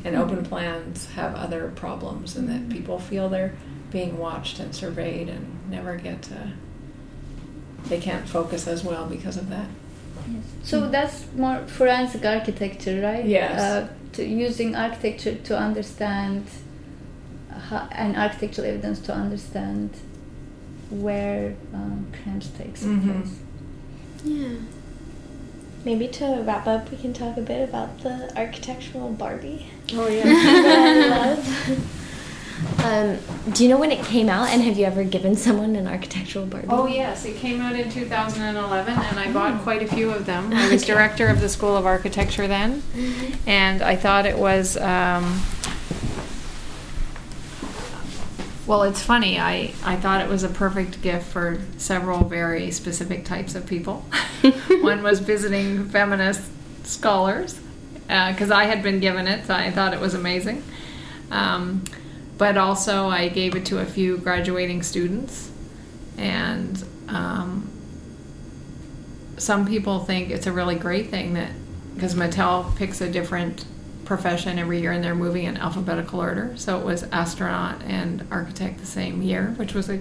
And 0.04 0.16
open 0.16 0.44
plans 0.44 1.08
have 1.16 1.34
other 1.36 1.72
problems, 1.76 2.36
and 2.36 2.50
that 2.50 2.70
people 2.70 3.00
feel 3.00 3.30
they're 3.30 3.54
being 3.92 4.18
watched 4.18 4.60
and 4.60 4.76
surveyed 4.76 5.30
and 5.30 5.46
never 5.70 5.96
get 5.96 6.22
to, 6.24 6.52
they 7.88 7.98
can't 8.00 8.28
focus 8.28 8.68
as 8.68 8.84
well 8.84 9.06
because 9.06 9.38
of 9.38 9.50
that. 9.50 9.68
Yes. 10.30 10.44
So 10.64 10.90
that's 10.90 11.24
more 11.38 11.60
forensic 11.68 12.26
architecture, 12.26 13.02
right? 13.02 13.26
Yes. 13.26 13.60
Uh, 13.62 13.88
to 14.14 14.26
using 14.26 14.76
architecture 14.76 15.36
to 15.36 15.58
understand 15.58 16.46
how, 17.50 17.88
and 17.92 18.18
architectural 18.18 18.68
evidence 18.68 19.00
to 19.00 19.14
understand 19.14 19.92
where 20.90 21.56
um, 21.74 22.08
crimes 22.24 22.50
takes 22.58 22.84
Mhm. 22.84 23.04
place. 23.22 23.34
Yeah. 24.24 24.48
Maybe 25.86 26.08
to 26.10 26.42
wrap 26.46 26.68
up, 26.68 26.92
we 26.92 26.98
can 26.98 27.14
talk 27.14 27.38
a 27.38 27.42
bit 27.42 27.68
about 27.70 28.02
the 28.02 28.32
architectural 28.38 29.10
Barbie 29.10 29.68
Oh, 29.94 30.06
that 30.10 31.08
I 31.08 31.08
love. 31.08 31.94
Um, 32.84 33.20
do 33.54 33.62
you 33.64 33.70
know 33.70 33.78
when 33.78 33.92
it 33.92 34.04
came 34.04 34.30
out, 34.30 34.50
and 34.50 34.64
have 34.64 34.80
you 34.80 34.86
ever 34.86 35.04
given 35.04 35.36
someone 35.36 35.76
an 35.76 35.88
architectural 35.88 36.48
Barbie? 36.48 36.68
Oh 36.72 36.88
yes, 36.88 37.24
it 37.24 37.36
came 37.36 37.62
out 37.62 37.76
in 37.76 37.88
2011, 37.92 38.96
and 38.98 39.20
I 39.20 39.32
bought 39.32 39.62
quite 39.62 39.84
a 39.84 39.88
few 39.88 40.10
of 40.10 40.26
them. 40.26 40.52
I 40.56 40.68
was 40.72 40.84
director 40.84 41.28
of 41.28 41.40
the 41.40 41.50
School 41.50 41.78
of 41.78 41.86
Architecture 41.86 42.48
then, 42.48 42.82
and 43.46 43.84
I 43.84 43.96
thought 43.96 44.26
it 44.26 44.40
was. 44.40 44.76
Um, 44.78 45.40
well, 48.68 48.84
it's 48.84 49.02
funny. 49.02 49.40
I, 49.40 49.74
I 49.84 49.96
thought 49.96 50.22
it 50.22 50.30
was 50.30 50.44
a 50.44 50.50
perfect 50.50 51.02
gift 51.02 51.26
for 51.28 51.60
several 51.78 52.26
very 52.26 52.70
specific 52.72 53.24
types 53.24 53.56
of 53.56 53.66
people. 53.66 54.06
One 54.82 55.02
was 55.04 55.20
visiting 55.20 55.88
feminist 55.88 56.42
scholars, 56.86 57.60
because 58.02 58.52
I 58.52 58.66
had 58.66 58.84
been 58.84 59.00
given 59.00 59.28
it, 59.28 59.48
so 59.48 59.54
I 59.54 59.72
thought 59.72 59.94
it 59.94 60.02
was 60.02 60.14
amazing. 60.14 60.64
Um, 61.32 61.86
but 62.38 62.58
also, 62.58 63.08
I 63.08 63.30
gave 63.30 63.56
it 63.56 63.66
to 63.68 63.80
a 63.80 63.86
few 63.86 64.18
graduating 64.18 64.84
students, 64.84 65.50
and 66.18 66.84
um, 67.08 67.70
some 69.38 69.66
people 69.66 70.00
think 70.00 70.30
it's 70.30 70.46
a 70.46 70.52
really 70.52 70.76
great 70.76 71.10
thing 71.10 71.34
that 71.34 71.52
because 71.96 72.16
Mattel 72.16 72.76
picks 72.76 73.02
a 73.02 73.10
different 73.10 73.66
profession 74.08 74.58
every 74.58 74.80
year 74.80 74.94
and 74.94 75.04
they're 75.04 75.14
moving 75.14 75.44
in 75.44 75.58
alphabetical 75.58 76.22
order. 76.22 76.54
So 76.56 76.80
it 76.80 76.86
was 76.86 77.04
astronaut 77.12 77.84
and 77.84 78.26
architect 78.32 78.80
the 78.80 78.86
same 78.86 79.22
year, 79.22 79.54
which 79.58 79.74
was 79.74 79.90
a 79.90 80.00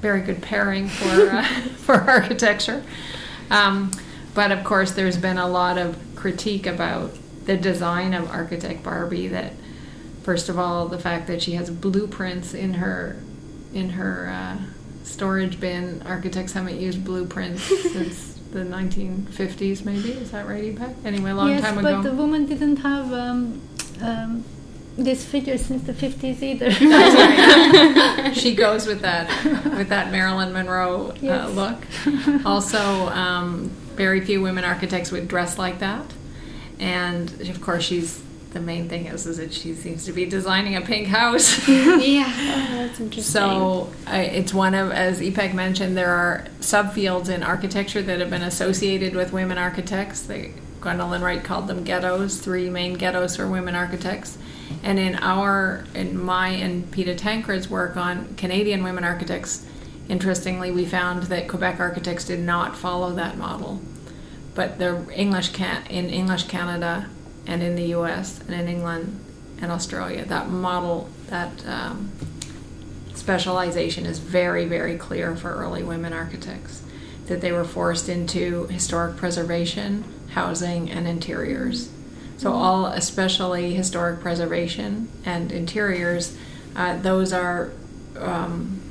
very 0.00 0.22
good 0.22 0.40
pairing 0.40 0.88
for 0.88 1.30
uh, 1.30 1.44
for 1.76 1.94
architecture. 1.94 2.84
Um, 3.50 3.90
but 4.34 4.52
of 4.52 4.64
course, 4.64 4.92
there's 4.92 5.18
been 5.18 5.38
a 5.38 5.48
lot 5.48 5.76
of 5.76 5.98
critique 6.14 6.66
about 6.66 7.10
the 7.44 7.56
design 7.56 8.14
of 8.14 8.30
Architect 8.30 8.82
Barbie. 8.84 9.28
That 9.28 9.54
first 10.22 10.48
of 10.48 10.58
all, 10.58 10.86
the 10.86 10.98
fact 10.98 11.26
that 11.26 11.42
she 11.42 11.52
has 11.52 11.68
blueprints 11.68 12.54
in 12.54 12.74
her 12.74 13.20
in 13.74 13.90
her 13.90 14.28
uh, 14.28 14.58
storage 15.02 15.58
bin. 15.58 16.02
Architects 16.06 16.52
haven't 16.52 16.80
used 16.80 17.04
blueprints 17.04 17.62
since 17.92 18.31
the 18.52 18.60
1950s, 18.60 19.84
maybe. 19.84 20.12
Is 20.12 20.30
that 20.30 20.46
right, 20.46 20.62
Ipek? 20.62 20.94
Anyway, 21.04 21.30
a 21.30 21.34
long 21.34 21.50
yes, 21.50 21.62
time 21.62 21.78
ago. 21.78 21.88
Yes, 21.88 21.96
but 21.96 22.10
the 22.10 22.14
woman 22.14 22.46
didn't 22.46 22.76
have 22.76 23.12
um, 23.12 23.60
um, 24.00 24.44
this 24.96 25.24
figure 25.24 25.56
since 25.58 25.82
the 25.84 25.92
50s 25.92 26.42
either. 26.42 26.70
she 28.34 28.54
goes 28.54 28.86
with 28.86 29.00
that 29.00 29.28
with 29.76 29.88
that 29.88 30.12
Marilyn 30.12 30.52
Monroe 30.52 31.14
uh, 31.22 31.48
look. 31.48 31.78
Also, 32.46 32.78
um, 33.08 33.70
very 33.96 34.20
few 34.20 34.42
women 34.42 34.64
architects 34.64 35.10
would 35.10 35.28
dress 35.28 35.58
like 35.58 35.78
that, 35.78 36.04
and 36.78 37.30
of 37.48 37.60
course, 37.60 37.84
she's 37.84 38.22
the 38.52 38.60
main 38.60 38.88
thing 38.88 39.06
is 39.06 39.26
is 39.26 39.38
that 39.38 39.52
she 39.52 39.74
seems 39.74 40.04
to 40.04 40.12
be 40.12 40.26
designing 40.26 40.76
a 40.76 40.80
pink 40.80 41.08
house. 41.08 41.66
yeah. 41.68 42.26
Oh, 42.26 42.76
that's 42.76 43.00
interesting. 43.00 43.22
So 43.22 43.92
I 44.06 44.22
it's 44.22 44.52
one 44.52 44.74
of, 44.74 44.92
as 44.92 45.20
Ipek 45.20 45.54
mentioned, 45.54 45.96
there 45.96 46.12
are 46.12 46.46
subfields 46.60 47.28
in 47.28 47.42
architecture 47.42 48.02
that 48.02 48.20
have 48.20 48.30
been 48.30 48.42
associated 48.42 49.14
with 49.14 49.32
women 49.32 49.58
architects. 49.58 50.22
They, 50.22 50.52
Gwendolyn 50.80 51.22
Wright 51.22 51.42
called 51.42 51.68
them 51.68 51.84
ghettos, 51.84 52.40
three 52.40 52.68
main 52.68 52.94
ghettos 52.94 53.36
for 53.36 53.48
women 53.48 53.74
architects. 53.74 54.36
And 54.82 54.98
in 54.98 55.14
our, 55.16 55.84
in 55.94 56.20
my 56.20 56.48
and 56.48 56.90
Peta 56.90 57.14
Tancred's 57.14 57.70
work 57.70 57.96
on 57.96 58.34
Canadian 58.34 58.82
women 58.82 59.04
architects, 59.04 59.64
interestingly, 60.08 60.70
we 60.70 60.84
found 60.84 61.24
that 61.24 61.46
Quebec 61.46 61.78
architects 61.78 62.24
did 62.24 62.40
not 62.40 62.76
follow 62.76 63.12
that 63.12 63.38
model. 63.38 63.80
But 64.54 64.78
the 64.78 65.06
English 65.14 65.50
can, 65.50 65.86
in 65.86 66.10
English 66.10 66.44
Canada 66.44 67.08
and 67.46 67.62
in 67.62 67.74
the 67.74 67.86
U.S. 67.88 68.40
and 68.40 68.54
in 68.54 68.68
England 68.68 69.20
and 69.60 69.70
Australia, 69.70 70.24
that 70.24 70.48
model, 70.48 71.08
that 71.28 71.66
um, 71.66 72.10
specialization 73.14 74.06
is 74.06 74.18
very, 74.18 74.64
very 74.64 74.96
clear 74.96 75.36
for 75.36 75.54
early 75.54 75.82
women 75.82 76.12
architects. 76.12 76.82
That 77.26 77.40
they 77.40 77.52
were 77.52 77.64
forced 77.64 78.08
into 78.08 78.66
historic 78.66 79.16
preservation, 79.16 80.04
housing, 80.30 80.90
and 80.90 81.06
interiors. 81.06 81.90
So, 82.36 82.52
all, 82.52 82.86
especially 82.86 83.74
historic 83.74 84.20
preservation 84.20 85.08
and 85.24 85.52
interiors, 85.52 86.36
uh, 86.74 86.98
those 86.98 87.32
are 87.32 87.70
um, 88.18 88.82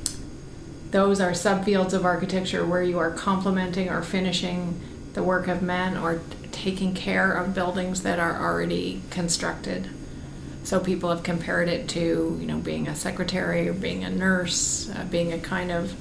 those 0.92 1.20
are 1.20 1.32
subfields 1.32 1.92
of 1.92 2.04
architecture 2.04 2.64
where 2.64 2.82
you 2.82 2.98
are 2.98 3.10
complementing 3.10 3.88
or 3.88 4.02
finishing 4.02 4.80
the 5.14 5.22
work 5.22 5.48
of 5.48 5.62
men 5.62 5.96
or 5.96 6.20
taking 6.52 6.94
care 6.94 7.32
of 7.32 7.54
buildings 7.54 8.02
that 8.02 8.18
are 8.18 8.40
already 8.40 9.02
constructed. 9.10 9.90
So 10.64 10.78
people 10.78 11.10
have 11.10 11.22
compared 11.22 11.68
it 11.68 11.88
to, 11.88 12.38
you 12.40 12.46
know, 12.46 12.58
being 12.58 12.86
a 12.86 12.94
secretary 12.94 13.68
or 13.68 13.72
being 13.72 14.04
a 14.04 14.10
nurse, 14.10 14.88
uh, 14.90 15.04
being 15.10 15.32
a 15.32 15.38
kind 15.38 15.72
of 15.72 15.94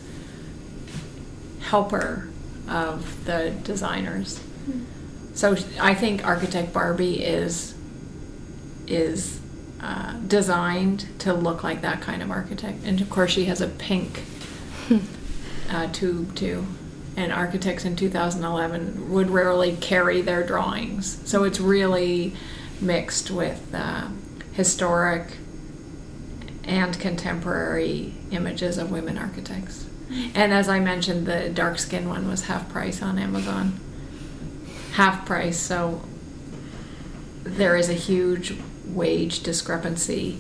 helper 1.62 2.30
of 2.68 3.26
the 3.26 3.56
designers. 3.64 4.40
So 5.34 5.56
I 5.80 5.96
think 5.96 6.26
Architect 6.26 6.74
Barbie 6.74 7.24
is 7.24 7.74
is 8.88 9.40
uh, 9.80 10.14
designed 10.28 11.08
to 11.20 11.34
look 11.34 11.64
like 11.64 11.82
that 11.82 12.02
kind 12.02 12.22
of 12.22 12.30
architect, 12.30 12.84
and 12.84 13.00
of 13.02 13.10
course 13.10 13.32
she 13.32 13.46
has 13.46 13.62
a 13.62 13.68
pink 13.68 14.24
uh, 15.70 15.88
tube 15.92 16.36
too. 16.36 16.68
And 17.18 17.32
architects 17.32 17.84
in 17.84 17.96
2011 17.96 19.12
would 19.12 19.30
rarely 19.30 19.76
carry 19.76 20.22
their 20.22 20.44
drawings, 20.44 21.20
so 21.30 21.44
it's 21.44 21.60
really 21.60 22.34
mixed 22.80 23.30
with 23.30 23.74
uh, 23.74 24.08
historic 24.54 25.38
and 26.64 26.98
contemporary 27.00 28.14
images 28.32 28.78
of 28.78 28.92
women 28.92 29.18
architects. 29.18 29.88
And 30.34 30.54
as 30.54 30.68
I 30.68 30.80
mentioned, 30.80 31.26
the 31.26 31.50
dark 31.50 31.80
skin 31.80 32.08
one 32.10 32.28
was 32.28 32.44
half 32.44 32.70
price 32.70 33.02
on 33.02 33.18
Amazon. 33.18 33.80
Half 34.94 35.26
price, 35.26 35.58
so 35.58 36.02
there 37.44 37.76
is 37.76 37.90
a 37.90 37.94
huge 37.94 38.58
wage 38.86 39.42
discrepancy 39.42 40.40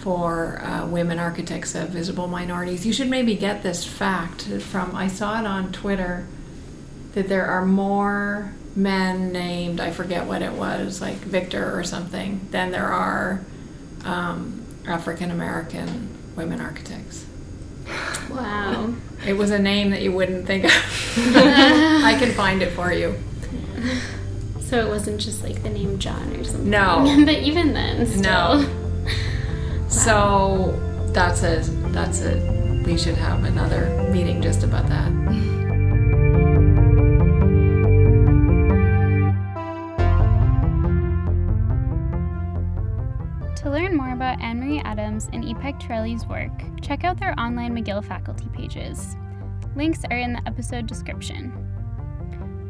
for 0.00 0.62
uh, 0.62 0.86
women 0.86 1.18
architects 1.18 1.74
of 1.74 1.90
visible 1.90 2.26
minorities. 2.26 2.86
You 2.86 2.92
should 2.92 3.10
maybe 3.10 3.34
get 3.34 3.62
this 3.62 3.84
fact 3.84 4.44
from, 4.44 4.96
I 4.96 5.08
saw 5.08 5.38
it 5.38 5.46
on 5.46 5.72
Twitter, 5.72 6.26
that 7.12 7.28
there 7.28 7.44
are 7.46 7.66
more 7.66 8.54
men 8.74 9.30
named, 9.30 9.78
I 9.78 9.90
forget 9.90 10.26
what 10.26 10.40
it 10.40 10.52
was, 10.52 11.02
like 11.02 11.16
Victor 11.16 11.78
or 11.78 11.84
something, 11.84 12.48
than 12.50 12.70
there 12.70 12.86
are 12.86 13.44
um, 14.04 14.64
African 14.86 15.30
American 15.30 16.08
women 16.34 16.62
architects. 16.62 17.26
Wow. 18.30 18.94
It 19.26 19.34
was 19.34 19.50
a 19.50 19.58
name 19.58 19.90
that 19.90 20.00
you 20.00 20.12
wouldn't 20.12 20.46
think 20.46 20.64
of. 20.64 20.70
I 21.16 22.16
can 22.18 22.32
find 22.32 22.62
it 22.62 22.72
for 22.72 22.90
you. 22.90 23.16
So 24.60 24.78
it 24.78 24.88
wasn't 24.88 25.20
just 25.20 25.42
like 25.42 25.62
the 25.62 25.68
name 25.68 25.98
John 25.98 26.36
or 26.36 26.44
something. 26.44 26.70
No. 26.70 27.22
but 27.26 27.38
even 27.38 27.74
then, 27.74 28.06
still. 28.06 28.22
No. 28.22 28.79
So 29.90 30.78
that's 31.12 31.42
a 31.42 31.60
that's 31.90 32.22
a 32.22 32.82
we 32.86 32.96
should 32.96 33.16
have 33.16 33.44
another 33.44 34.08
meeting 34.10 34.40
just 34.40 34.62
about 34.62 34.86
that. 34.88 35.10
To 43.56 43.70
learn 43.70 43.94
more 43.94 44.12
about 44.12 44.38
Annmarie 44.38 44.80
Adams 44.84 45.28
and 45.32 45.44
Ipek 45.44 45.80
Türeli's 45.82 46.26
work, 46.26 46.50
check 46.80 47.04
out 47.04 47.20
their 47.20 47.38
online 47.38 47.76
McGill 47.76 48.02
faculty 48.02 48.48
pages. 48.54 49.16
Links 49.76 50.02
are 50.10 50.16
in 50.16 50.32
the 50.32 50.42
episode 50.46 50.86
description. 50.86 51.69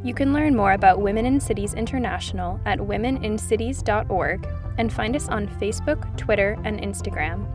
You 0.02 0.14
can 0.14 0.32
learn 0.32 0.56
more 0.56 0.72
about 0.72 1.02
Women 1.02 1.26
in 1.26 1.38
Cities 1.38 1.74
International 1.74 2.58
at 2.64 2.78
womenincities.org 2.78 4.48
and 4.78 4.92
find 4.92 5.14
us 5.14 5.28
on 5.28 5.46
Facebook, 5.46 6.16
Twitter, 6.16 6.58
and 6.64 6.80
Instagram. 6.80 7.46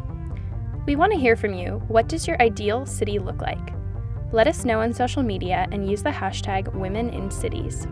We 0.85 0.95
want 0.95 1.11
to 1.13 1.19
hear 1.19 1.35
from 1.35 1.55
you. 1.55 1.81
What 1.87 2.07
does 2.07 2.27
your 2.27 2.39
ideal 2.39 2.85
city 2.85 3.17
look 3.17 3.41
like? 3.41 3.73
Let 4.31 4.47
us 4.47 4.63
know 4.63 4.81
on 4.81 4.93
social 4.93 5.23
media 5.23 5.67
and 5.71 5.89
use 5.89 6.03
the 6.03 6.11
hashtag 6.11 6.71
Women 6.73 7.09
in 7.09 7.31
Cities. 7.31 7.87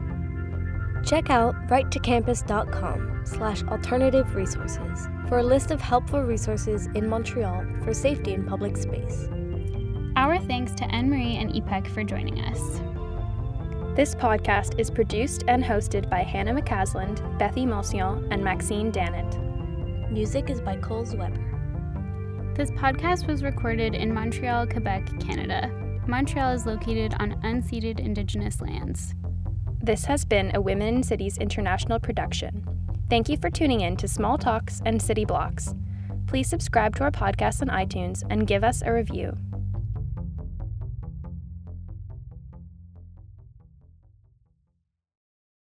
Check 1.04 1.32
out 1.32 1.56
write2campus.com 1.68 3.24
slash 3.26 3.64
alternative 3.64 4.36
resources 4.36 5.08
for 5.28 5.40
a 5.40 5.44
list 5.44 5.72
of 5.72 5.82
helpful 5.82 6.22
resources 6.22 6.88
in 6.94 7.10
Montreal 7.10 7.66
for 7.84 7.94
safety 7.94 8.34
in 8.34 8.46
public 8.46 8.78
space. 8.78 9.28
Our 10.16 10.40
thanks 10.40 10.74
to 10.74 10.84
Annmarie 10.84 11.42
and 11.42 11.52
Ipek 11.52 11.88
for 11.88 12.04
joining 12.04 12.40
us. 12.40 12.93
This 13.96 14.16
podcast 14.16 14.80
is 14.80 14.90
produced 14.90 15.44
and 15.48 15.64
hosted 15.64 16.10
by 16.10 16.24
Hannah 16.24 16.60
McCasland, 16.60 17.20
Bethy 17.38 17.68
Motion, 17.68 18.28
and 18.32 18.44
Maxine 18.44 18.90
Dannett. 18.90 19.40
Music 20.12 20.50
is 20.50 20.60
by 20.60 20.78
Coles 20.78 21.16
Weber. 21.16 22.54
This 22.56 22.72
podcast 22.72 23.28
was 23.28 23.44
recorded 23.44 23.94
in 23.94 24.12
Montreal, 24.12 24.66
Quebec, 24.66 25.20
Canada. 25.20 25.70
Montreal 26.08 26.54
is 26.54 26.66
located 26.66 27.14
on 27.20 27.40
unceded 27.44 28.00
Indigenous 28.00 28.62
lands. 28.62 29.14
This 29.80 30.06
has 30.06 30.26
been 30.26 30.56
a 30.56 30.62
Women 30.62 30.96
in 30.96 31.04
Cities 31.04 31.38
International 31.38 32.00
production. 32.00 32.68
Thank 33.12 33.30
you 33.30 33.38
for 33.38 33.52
tuning 33.52 33.82
in 33.82 33.96
to 33.98 34.08
Small 34.08 34.40
Talks 34.40 34.82
and 34.88 35.00
City 35.00 35.24
Blocks. 35.24 35.76
Please 36.26 36.50
subscribe 36.50 36.96
to 36.96 37.04
our 37.04 37.12
podcast 37.12 37.62
on 37.62 37.68
iTunes 37.68 38.24
and 38.32 38.48
give 38.48 38.64
us 38.64 38.82
a 38.84 38.92
review. 38.92 39.38